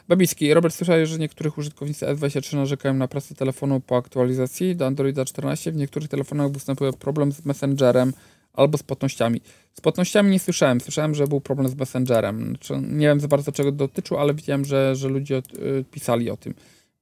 [0.08, 5.24] Babiski, Robert, słyszałeś, że niektórych użytkownicy S23 narzekają na pracę telefonu po aktualizacji do Androida
[5.24, 5.72] 14.
[5.72, 8.12] W niektórych telefonach występuje problem z Messengerem
[8.52, 9.40] albo z płatnościami.
[9.72, 10.80] Z płatnościami nie słyszałem.
[10.80, 12.48] Słyszałem, że był problem z Messengerem.
[12.48, 16.30] Znaczy, nie wiem za bardzo czego dotyczył, ale widziałem, że, że ludzie od, y, pisali
[16.30, 16.54] o tym.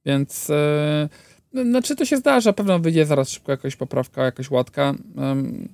[0.05, 0.51] Więc
[1.53, 2.53] yy, znaczy to się zdarza.
[2.53, 4.93] Pewno wyjdzie zaraz szybko jakaś poprawka, jakaś łatka.
[5.15, 5.69] Yy,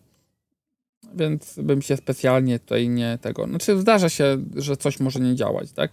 [1.15, 3.47] więc bym się specjalnie tutaj nie tego.
[3.47, 5.91] Znaczy, zdarza się, że coś może nie działać, tak?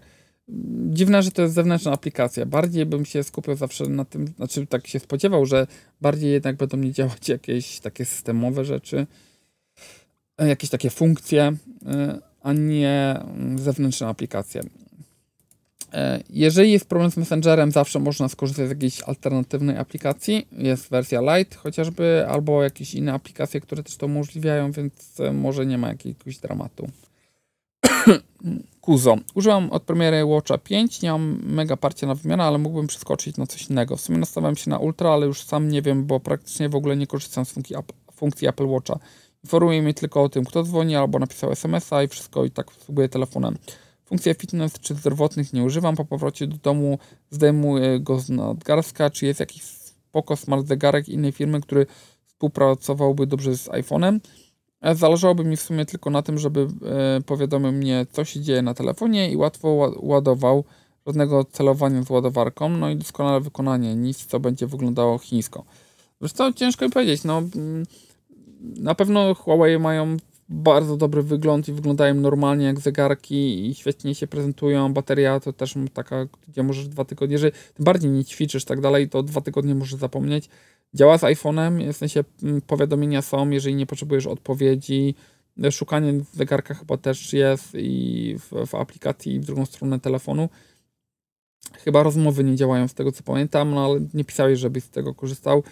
[0.90, 2.46] Dziwne, że to jest zewnętrzna aplikacja.
[2.46, 5.66] Bardziej bym się skupiał zawsze na tym, znaczy tak się spodziewał, że
[6.00, 9.06] bardziej jednak będą nie działać jakieś takie systemowe rzeczy,
[10.38, 11.52] jakieś takie funkcje,
[11.82, 11.86] y,
[12.42, 13.20] a nie
[13.56, 14.62] zewnętrzne aplikacje.
[15.92, 20.48] E, jeżeli jest problem z Messengerem, zawsze można skorzystać z jakiejś alternatywnej aplikacji.
[20.52, 25.66] Jest wersja Lite chociażby, albo jakieś inne aplikacje, które też to umożliwiają, więc e, może
[25.66, 26.88] nie ma jakiegoś dramatu.
[28.80, 29.16] Kuzo.
[29.34, 33.46] Użyłam od premiery Watcha 5, nie mam mega parcia na wymianę, ale mógłbym przeskoczyć na
[33.46, 33.96] coś innego.
[33.96, 36.96] W sumie nastawiam się na Ultra, ale już sam nie wiem, bo praktycznie w ogóle
[36.96, 37.76] nie korzystam z funkcji,
[38.12, 38.98] funkcji Apple Watcha.
[39.44, 43.08] Informuje mnie tylko o tym, kto dzwoni albo napisał SMS-a i wszystko i tak spróbuję
[43.08, 43.56] telefonem.
[44.08, 45.96] Funkcji fitness czy zdrowotnych nie używam.
[45.96, 46.98] Po powrocie do domu
[47.30, 49.10] zdejmuję go z nadgarstka.
[49.10, 51.86] Czy jest jakiś spoko smart zegarek innej firmy, który
[52.24, 54.20] współpracowałby dobrze z iPhone'em?
[54.80, 58.62] E, zależałoby mi w sumie tylko na tym, żeby e, powiadomił mnie, co się dzieje
[58.62, 60.64] na telefonie i łatwo ładował,
[61.06, 65.64] żadnego celowania z ładowarką, no i doskonale wykonanie, nic co będzie wyglądało chińsko.
[66.20, 67.86] Zresztą ciężko mi powiedzieć, no mm,
[68.60, 70.16] na pewno Huawei mają
[70.48, 74.92] bardzo dobry wygląd i wyglądają normalnie jak zegarki i świetnie się prezentują.
[74.92, 79.08] Bateria to też taka, gdzie możesz dwa tygodnie, jeżeli tym bardziej nie ćwiczysz tak dalej,
[79.08, 80.48] to dwa tygodnie możesz zapomnieć.
[80.94, 85.14] Działa z iPhone'em, w sensie mm, powiadomienia są, jeżeli nie potrzebujesz odpowiedzi.
[85.70, 90.48] Szukanie zegarka chyba też jest i w, w aplikacji i w drugą stronę telefonu.
[91.72, 95.14] Chyba rozmowy nie działają z tego co pamiętam, no ale nie pisałeś, żebyś z tego
[95.14, 95.62] korzystał.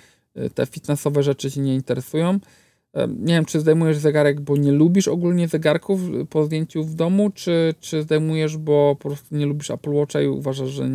[0.55, 2.39] Te fitnessowe rzeczy Cię nie interesują.
[3.19, 7.75] Nie wiem, czy zdejmujesz zegarek, bo nie lubisz ogólnie zegarków po zdjęciu w domu, czy,
[7.81, 10.89] czy zdejmujesz, bo po prostu nie lubisz Apple Watcha i uważasz, że,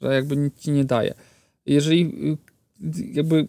[0.00, 1.14] że jakby nic ci nie daje.
[1.66, 2.02] Jeżeli
[2.82, 3.46] y, jakby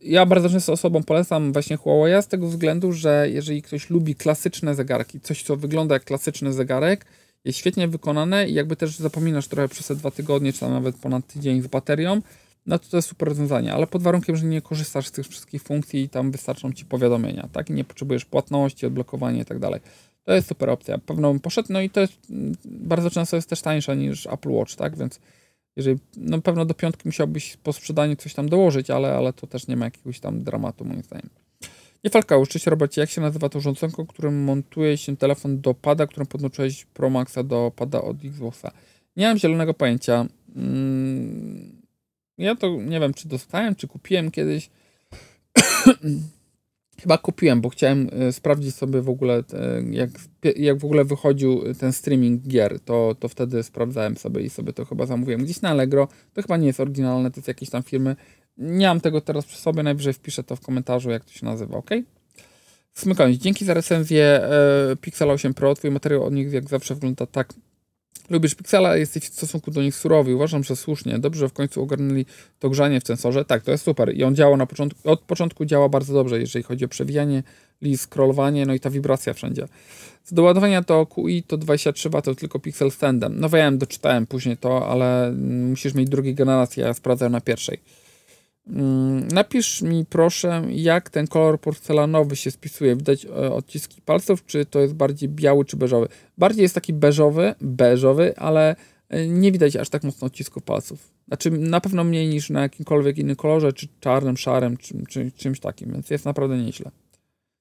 [0.00, 4.74] ja bardzo często osobom polecam właśnie Huawei z tego względu, że jeżeli ktoś lubi klasyczne
[4.74, 7.06] zegarki, coś co wygląda jak klasyczny zegarek,
[7.44, 10.96] jest świetnie wykonane i jakby też zapominasz trochę przez te dwa tygodnie, czy tam nawet
[10.96, 12.20] ponad tydzień z baterią,
[12.66, 15.62] no to to jest super rozwiązanie, ale pod warunkiem, że nie korzystasz z tych wszystkich
[15.62, 17.70] funkcji i tam wystarczą Ci powiadomienia, tak?
[17.70, 19.80] I nie potrzebujesz płatności, odblokowania i tak dalej.
[20.24, 20.98] To jest super opcja.
[20.98, 24.50] Pewno bym poszedł, no i to jest mm, bardzo często jest też tańsza niż Apple
[24.50, 24.96] Watch, tak?
[24.96, 25.20] Więc
[25.76, 29.66] jeżeli, no pewno do piątki musiałbyś po sprzedaniu coś tam dołożyć, ale, ale to też
[29.66, 31.28] nie ma jakiegoś tam dramatu moim zdaniem.
[32.04, 36.06] Nie falka, cześć Robercie, jak się nazywa to urządzenko, którym montuje się telefon do pada,
[36.06, 38.70] którym podłączyłeś Pro Maxa do pada od Xboxa?
[39.16, 40.26] Nie mam zielonego pojęcia.
[40.54, 41.81] Hmm
[42.42, 44.70] ja to nie wiem, czy dostałem, czy kupiłem kiedyś.
[47.02, 50.10] Chyba kupiłem, bo chciałem e, sprawdzić sobie w ogóle, e, jak,
[50.56, 54.84] jak w ogóle wychodził ten streaming gier, to, to wtedy sprawdzałem sobie i sobie to
[54.84, 55.44] chyba zamówiłem.
[55.44, 58.16] Gdzieś na Allegro, to chyba nie jest oryginalne, to jest jakieś tam firmy.
[58.56, 61.78] Nie mam tego teraz przy sobie, najwyżej wpiszę to w komentarzu, jak to się nazywa,
[61.78, 61.90] ok?
[62.94, 67.26] Smykając, dzięki za recenzję e, Pixel 8 Pro, twój materiał o nich jak zawsze wygląda
[67.26, 67.54] tak
[68.30, 70.34] Lubisz Pixela, jesteś w stosunku do nich surowy.
[70.34, 71.18] Uważam, że słusznie.
[71.18, 72.26] Dobrze, że w końcu ogarnęli
[72.58, 73.44] to grzanie w sensorze.
[73.44, 74.14] Tak, to jest super.
[74.16, 77.42] I on działa na początku, od początku działa bardzo dobrze, jeżeli chodzi o przewijanie,
[77.82, 79.68] list, scrollowanie, no i ta wibracja wszędzie.
[80.24, 83.40] Z doładowania to QI to 23 W, to tylko Pixel Standem.
[83.40, 85.32] No wiem, doczytałem później to, ale
[85.70, 87.78] musisz mieć drugiej generacji, ja sprawdzę na pierwszej.
[88.66, 92.96] Mm, napisz mi proszę, jak ten kolor porcelanowy się spisuje.
[92.96, 96.08] Widać e, odciski palców, czy to jest bardziej biały, czy beżowy?
[96.38, 98.76] Bardziej jest taki beżowy, beżowy, ale
[99.08, 101.12] e, nie widać aż tak mocno odcisków palców.
[101.28, 105.60] Znaczy na pewno mniej niż na jakimkolwiek innym kolorze, czy czarnym, szarym, czy, czy czymś
[105.60, 106.90] takim, więc jest naprawdę nieźle.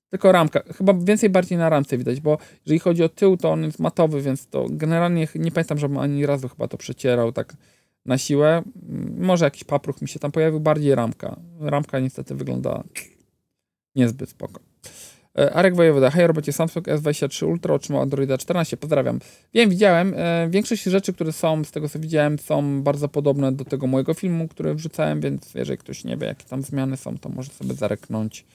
[0.09, 3.63] Tylko ramka, chyba więcej bardziej na ramce widać, bo jeżeli chodzi o tył, to on
[3.63, 7.53] jest matowy, więc to generalnie nie pamiętam, żebym ani razu chyba to przecierał tak
[8.05, 8.63] na siłę.
[9.17, 11.39] Może jakiś papruch mi się tam pojawił, bardziej ramka.
[11.59, 12.83] Ramka niestety wygląda
[13.95, 14.59] niezbyt spoko.
[15.39, 19.19] E, Arek Wojewoda, hej robocie, Samsung S23 Ultra otrzymał Androida 14, pozdrawiam.
[19.53, 23.65] Wiem, widziałem, e, większość rzeczy, które są, z tego co widziałem, są bardzo podobne do
[23.65, 27.29] tego mojego filmu, który wrzucałem, więc jeżeli ktoś nie wie, jakie tam zmiany są, to
[27.29, 28.45] może sobie zareknąć.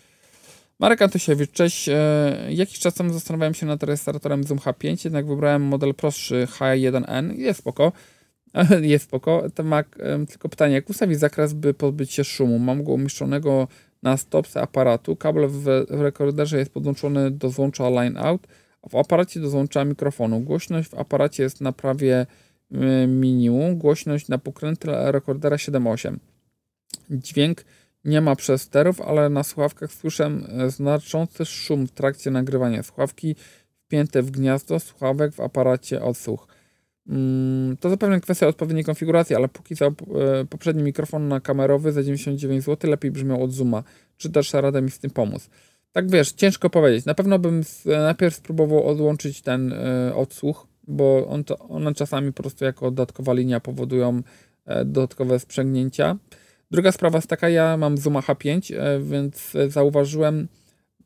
[0.79, 1.89] Marek Antysiewicz, cześć.
[1.89, 7.39] E, jakiś czas temu zastanawiałem się nad rejestratorem Zoom H5, jednak wybrałem model prostszy H1N,
[7.39, 7.93] jest spoko.
[8.83, 9.43] jest spoko.
[9.55, 9.83] To ma
[10.29, 12.59] tylko pytanie, jak ustawić zakres, by pozbyć się szumu?
[12.59, 13.69] Mam go umieszczonego
[14.03, 15.17] na stopce aparatu.
[15.17, 18.47] Kabel w, w rekorderze jest podłączony do złącza line out,
[18.83, 20.41] a w aparacie do złącza mikrofonu.
[20.41, 22.27] Głośność w aparacie jest na prawie
[23.09, 23.79] minimum.
[23.79, 26.17] Głośność na pokrętle rekordera 7.8.
[27.11, 27.65] Dźwięk
[28.05, 30.31] nie ma przesterów, ale na słuchawkach słyszę
[30.69, 32.83] znaczący szum w trakcie nagrywania.
[32.83, 33.37] Słuchawki
[33.87, 36.49] wpięte w gniazdo słuchawek w aparacie odsłuch.
[37.09, 39.93] Mm, to zapewne kwestia odpowiedniej konfiguracji, ale póki co e,
[40.51, 43.83] poprzedni mikrofon na kamerowy za 99 zł lepiej brzmiał od Zooma.
[44.17, 45.51] Czy dasz radę mi z tym pomóc?
[45.93, 47.05] Tak wiesz, ciężko powiedzieć.
[47.05, 52.65] Na pewno bym najpierw spróbował odłączyć ten e, odsłuch, bo on one czasami po prostu
[52.65, 54.23] jako dodatkowa linia powodują
[54.67, 56.17] e, dodatkowe sprzęgnięcia.
[56.71, 60.49] Druga sprawa jest taka, ja mam Zooma H5, więc zauważyłem,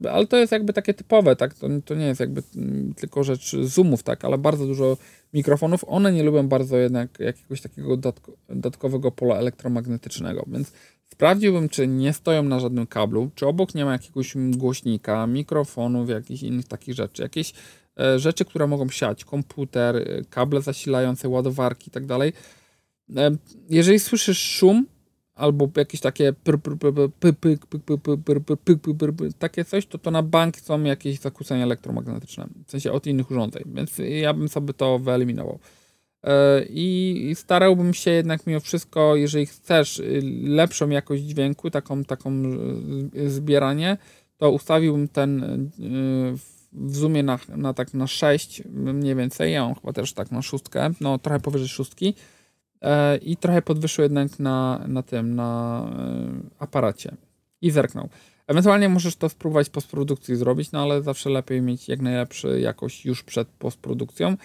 [0.09, 1.55] ale to jest jakby takie typowe, tak?
[1.55, 4.25] To, to nie jest jakby mm, tylko rzecz zoomów, tak?
[4.25, 4.97] Ale bardzo dużo
[5.35, 10.73] mikrofonów, one nie lubią bardzo jednak jakiegoś takiego dodatkowego pola elektromagnetycznego, więc
[11.13, 16.43] sprawdziłbym, czy nie stoją na żadnym kablu, czy obok nie ma jakiegoś głośnika, mikrofonów, jakichś
[16.43, 17.53] innych takich rzeczy, jakieś
[18.01, 22.33] e, rzeczy, które mogą siać, komputer, e, kable zasilające, ładowarki i tak dalej.
[23.71, 24.87] Jeżeli słyszysz szum,
[25.41, 26.33] albo jakieś takie
[29.39, 33.63] takie coś, to to na bank są jakieś zakłócenia elektromagnetyczne, w sensie od innych urządzeń,
[33.67, 35.59] więc ja bym sobie to wyeliminował.
[36.69, 40.03] I starałbym się jednak mimo wszystko, jeżeli chcesz
[40.43, 42.43] lepszą jakość dźwięku, taką, taką
[43.27, 43.97] zbieranie,
[44.37, 45.45] to ustawiłbym ten
[46.73, 50.43] w zoomie na, na tak na 6 mniej więcej, ja mam chyba też tak na
[50.43, 52.40] szóstkę, no trochę powyżej szóstki, E,
[53.23, 57.17] i trochę podwyższył jednak na, na tym, na e, aparacie
[57.61, 58.09] i zerknął.
[58.47, 63.23] Ewentualnie możesz to spróbować postprodukcji zrobić, no ale zawsze lepiej mieć jak najlepszy jakość już
[63.23, 64.37] przed postprodukcją,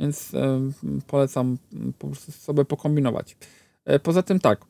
[0.00, 0.60] więc e,
[1.06, 1.58] polecam
[1.98, 3.36] po prostu sobie pokombinować.
[4.02, 4.64] Poza tym tak,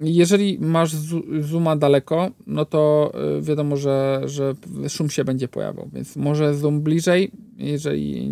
[0.00, 0.94] jeżeli masz
[1.40, 4.54] zooma daleko, no to wiadomo, że, że
[4.88, 7.30] szum się będzie pojawiał, więc może zoom bliżej.
[7.56, 8.28] Jeżeli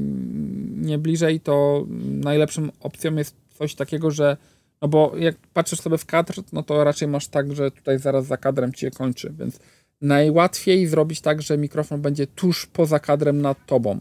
[0.76, 4.36] nie bliżej, to najlepszą opcją jest coś takiego, że
[4.82, 8.26] no bo jak patrzysz sobie w kadr, no to raczej masz tak, że tutaj zaraz
[8.26, 9.60] za kadrem ci się kończy, więc
[10.00, 14.00] najłatwiej zrobić tak, że mikrofon będzie tuż poza kadrem nad tobą.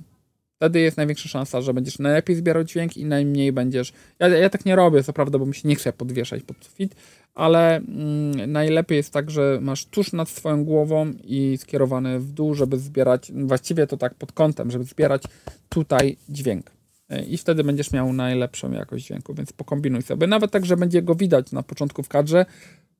[0.55, 3.93] Wtedy jest największa szansa, że będziesz najlepiej zbierał dźwięk i najmniej będziesz.
[4.19, 6.95] Ja, ja tak nie robię, co prawda, bo mi się nie chce podwieszać pod sufit,
[7.35, 12.53] ale mm, najlepiej jest tak, że masz tuż nad swoją głową i skierowany w dół,
[12.53, 15.23] żeby zbierać, właściwie to tak pod kątem, żeby zbierać
[15.69, 16.78] tutaj dźwięk.
[17.27, 20.27] I wtedy będziesz miał najlepszą jakość dźwięku, więc pokombinuj sobie.
[20.27, 22.45] Nawet tak, że będzie go widać na początku w kadrze,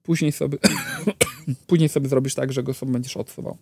[0.04, 0.58] później sobie,
[1.68, 3.58] później sobie zrobisz tak, że go sobie będziesz odsuwał.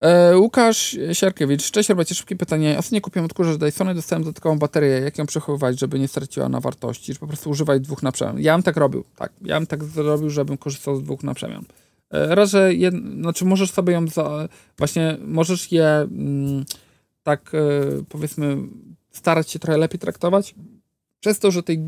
[0.00, 2.78] E, Łukasz Siarkiewicz, cześć, robicie szybkie pytanie.
[2.78, 4.88] Ostatnio kupiłem odkurzacz Dysona i dostałem dodatkową baterię.
[4.88, 7.14] Jak ją przechowywać, żeby nie straciła na wartości?
[7.14, 8.40] Czy po prostu używać dwóch na przemian?
[8.40, 9.32] Ja bym tak robił, tak.
[9.42, 11.64] Ja bym tak zrobił, żebym korzystał z dwóch na przemian.
[12.10, 12.94] E, raz, że jed...
[13.20, 14.48] znaczy możesz sobie ją za...
[14.78, 16.64] właśnie możesz je mm,
[17.28, 17.58] tak e,
[18.08, 18.56] powiedzmy
[19.12, 20.54] starać się trochę lepiej traktować
[21.20, 21.80] przez to, że tej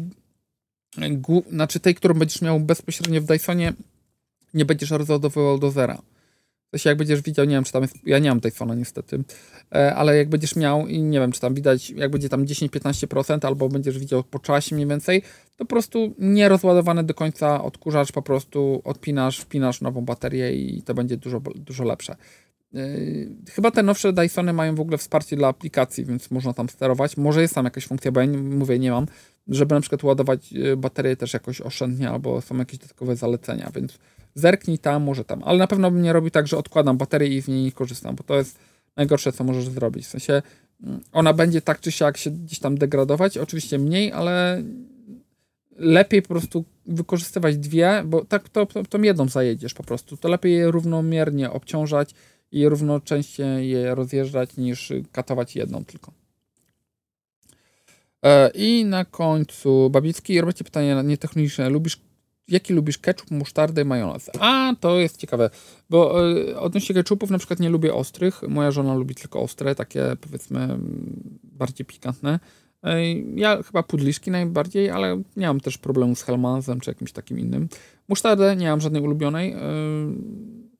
[1.50, 3.72] znaczy tej, którą będziesz miał bezpośrednio w Dysonie
[4.54, 6.02] nie będziesz rozładowywał do zera
[6.70, 9.24] to się jak będziesz widział, nie wiem, czy tam jest, ja nie mam fona niestety,
[9.74, 13.46] e, ale jak będziesz miał i nie wiem, czy tam widać, jak będzie tam 10-15%
[13.46, 15.22] albo będziesz widział po czasie mniej więcej,
[15.56, 20.82] to po prostu nie rozładowany do końca odkurzacz, po prostu odpinasz, wpinasz nową baterię i
[20.82, 22.16] to będzie dużo, dużo lepsze.
[22.74, 22.78] E,
[23.50, 27.16] chyba te nowsze Dysony mają w ogóle wsparcie dla aplikacji, więc można tam sterować.
[27.16, 29.06] Może jest tam jakaś funkcja, bo ja nie, mówię, nie mam,
[29.48, 33.98] żeby na przykład ładować e, baterię też jakoś oszczędnie, albo są jakieś dodatkowe zalecenia, więc
[34.34, 35.42] zerknij tam, może tam.
[35.44, 38.16] Ale na pewno bym nie robił tak, że odkładam baterię i z niej nie korzystam,
[38.16, 38.58] bo to jest
[38.96, 40.06] najgorsze, co możesz zrobić.
[40.06, 40.42] W sensie
[40.82, 44.62] mm, ona będzie tak czy siak się gdzieś tam degradować, oczywiście mniej, ale
[45.76, 50.16] lepiej po prostu wykorzystywać dwie, bo tak to, to, jedną zajedziesz po prostu.
[50.16, 52.14] To lepiej je równomiernie obciążać
[52.52, 56.12] i równocześnie je rozjeżdżać niż katować jedną tylko.
[58.24, 61.70] E, I na końcu Babicki, robicie pytanie nietechniczne.
[61.70, 62.00] Lubisz
[62.50, 64.30] jaki lubisz ketchup, musztardę, majonez?
[64.40, 65.50] A, to jest ciekawe,
[65.90, 68.42] bo y, odnośnie ketchupów na przykład nie lubię ostrych.
[68.48, 70.78] Moja żona lubi tylko ostre, takie powiedzmy
[71.42, 72.40] bardziej pikantne.
[72.86, 72.88] Y,
[73.34, 77.68] ja chyba pudliszki najbardziej, ale nie mam też problemu z helmanzem czy jakimś takim innym.
[78.08, 79.56] Musztardę nie mam żadnej ulubionej.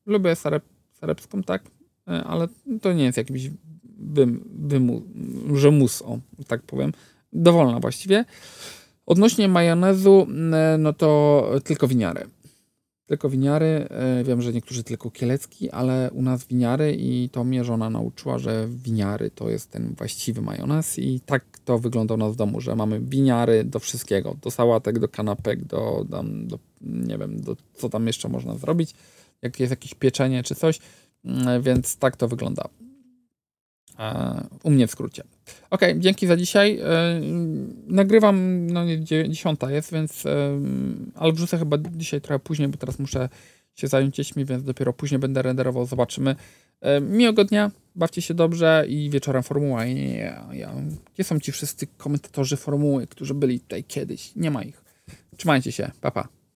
[0.05, 0.63] Lubię sarep,
[1.01, 1.63] sarepską, tak,
[2.05, 2.47] ale
[2.81, 3.49] to nie jest jakiś
[3.99, 5.01] wym, wymu,
[5.71, 6.91] mus, o, tak powiem.
[7.33, 8.25] Dowolna właściwie.
[9.05, 12.25] Odnośnie majonezu, e, no to tylko winiary.
[13.05, 13.87] Tylko winiary.
[13.89, 18.39] E, wiem, że niektórzy tylko kielecki, ale u nas winiary i to mnie żona nauczyła,
[18.39, 22.61] że winiary to jest ten właściwy majonez i tak to wygląda u nas w domu,
[22.61, 27.55] że mamy winiary do wszystkiego, do sałatek, do kanapek, do, do, do nie wiem, do,
[27.73, 28.95] co tam jeszcze można zrobić,
[29.41, 30.79] jak jest jakieś pieczenie czy coś,
[31.25, 32.69] mm, więc tak to wygląda.
[33.99, 35.23] E, u mnie w skrócie.
[35.69, 36.79] Ok, dzięki za dzisiaj.
[36.79, 37.21] E,
[37.87, 40.59] nagrywam, no nie, dziesiąta jest, więc, e,
[41.15, 43.29] ale wrzucę chyba dzisiaj trochę później, bo teraz muszę
[43.75, 46.35] się zająć dziećmi, więc dopiero później będę renderował, zobaczymy.
[47.01, 49.85] Miłego dnia, bawcie się dobrze i wieczorem formuła.
[49.85, 50.73] Ja, ja,
[51.13, 54.35] gdzie są ci wszyscy komentatorzy formuły, którzy byli tutaj kiedyś?
[54.35, 54.83] Nie ma ich.
[55.37, 56.23] Trzymajcie się, papa.
[56.23, 56.40] Pa.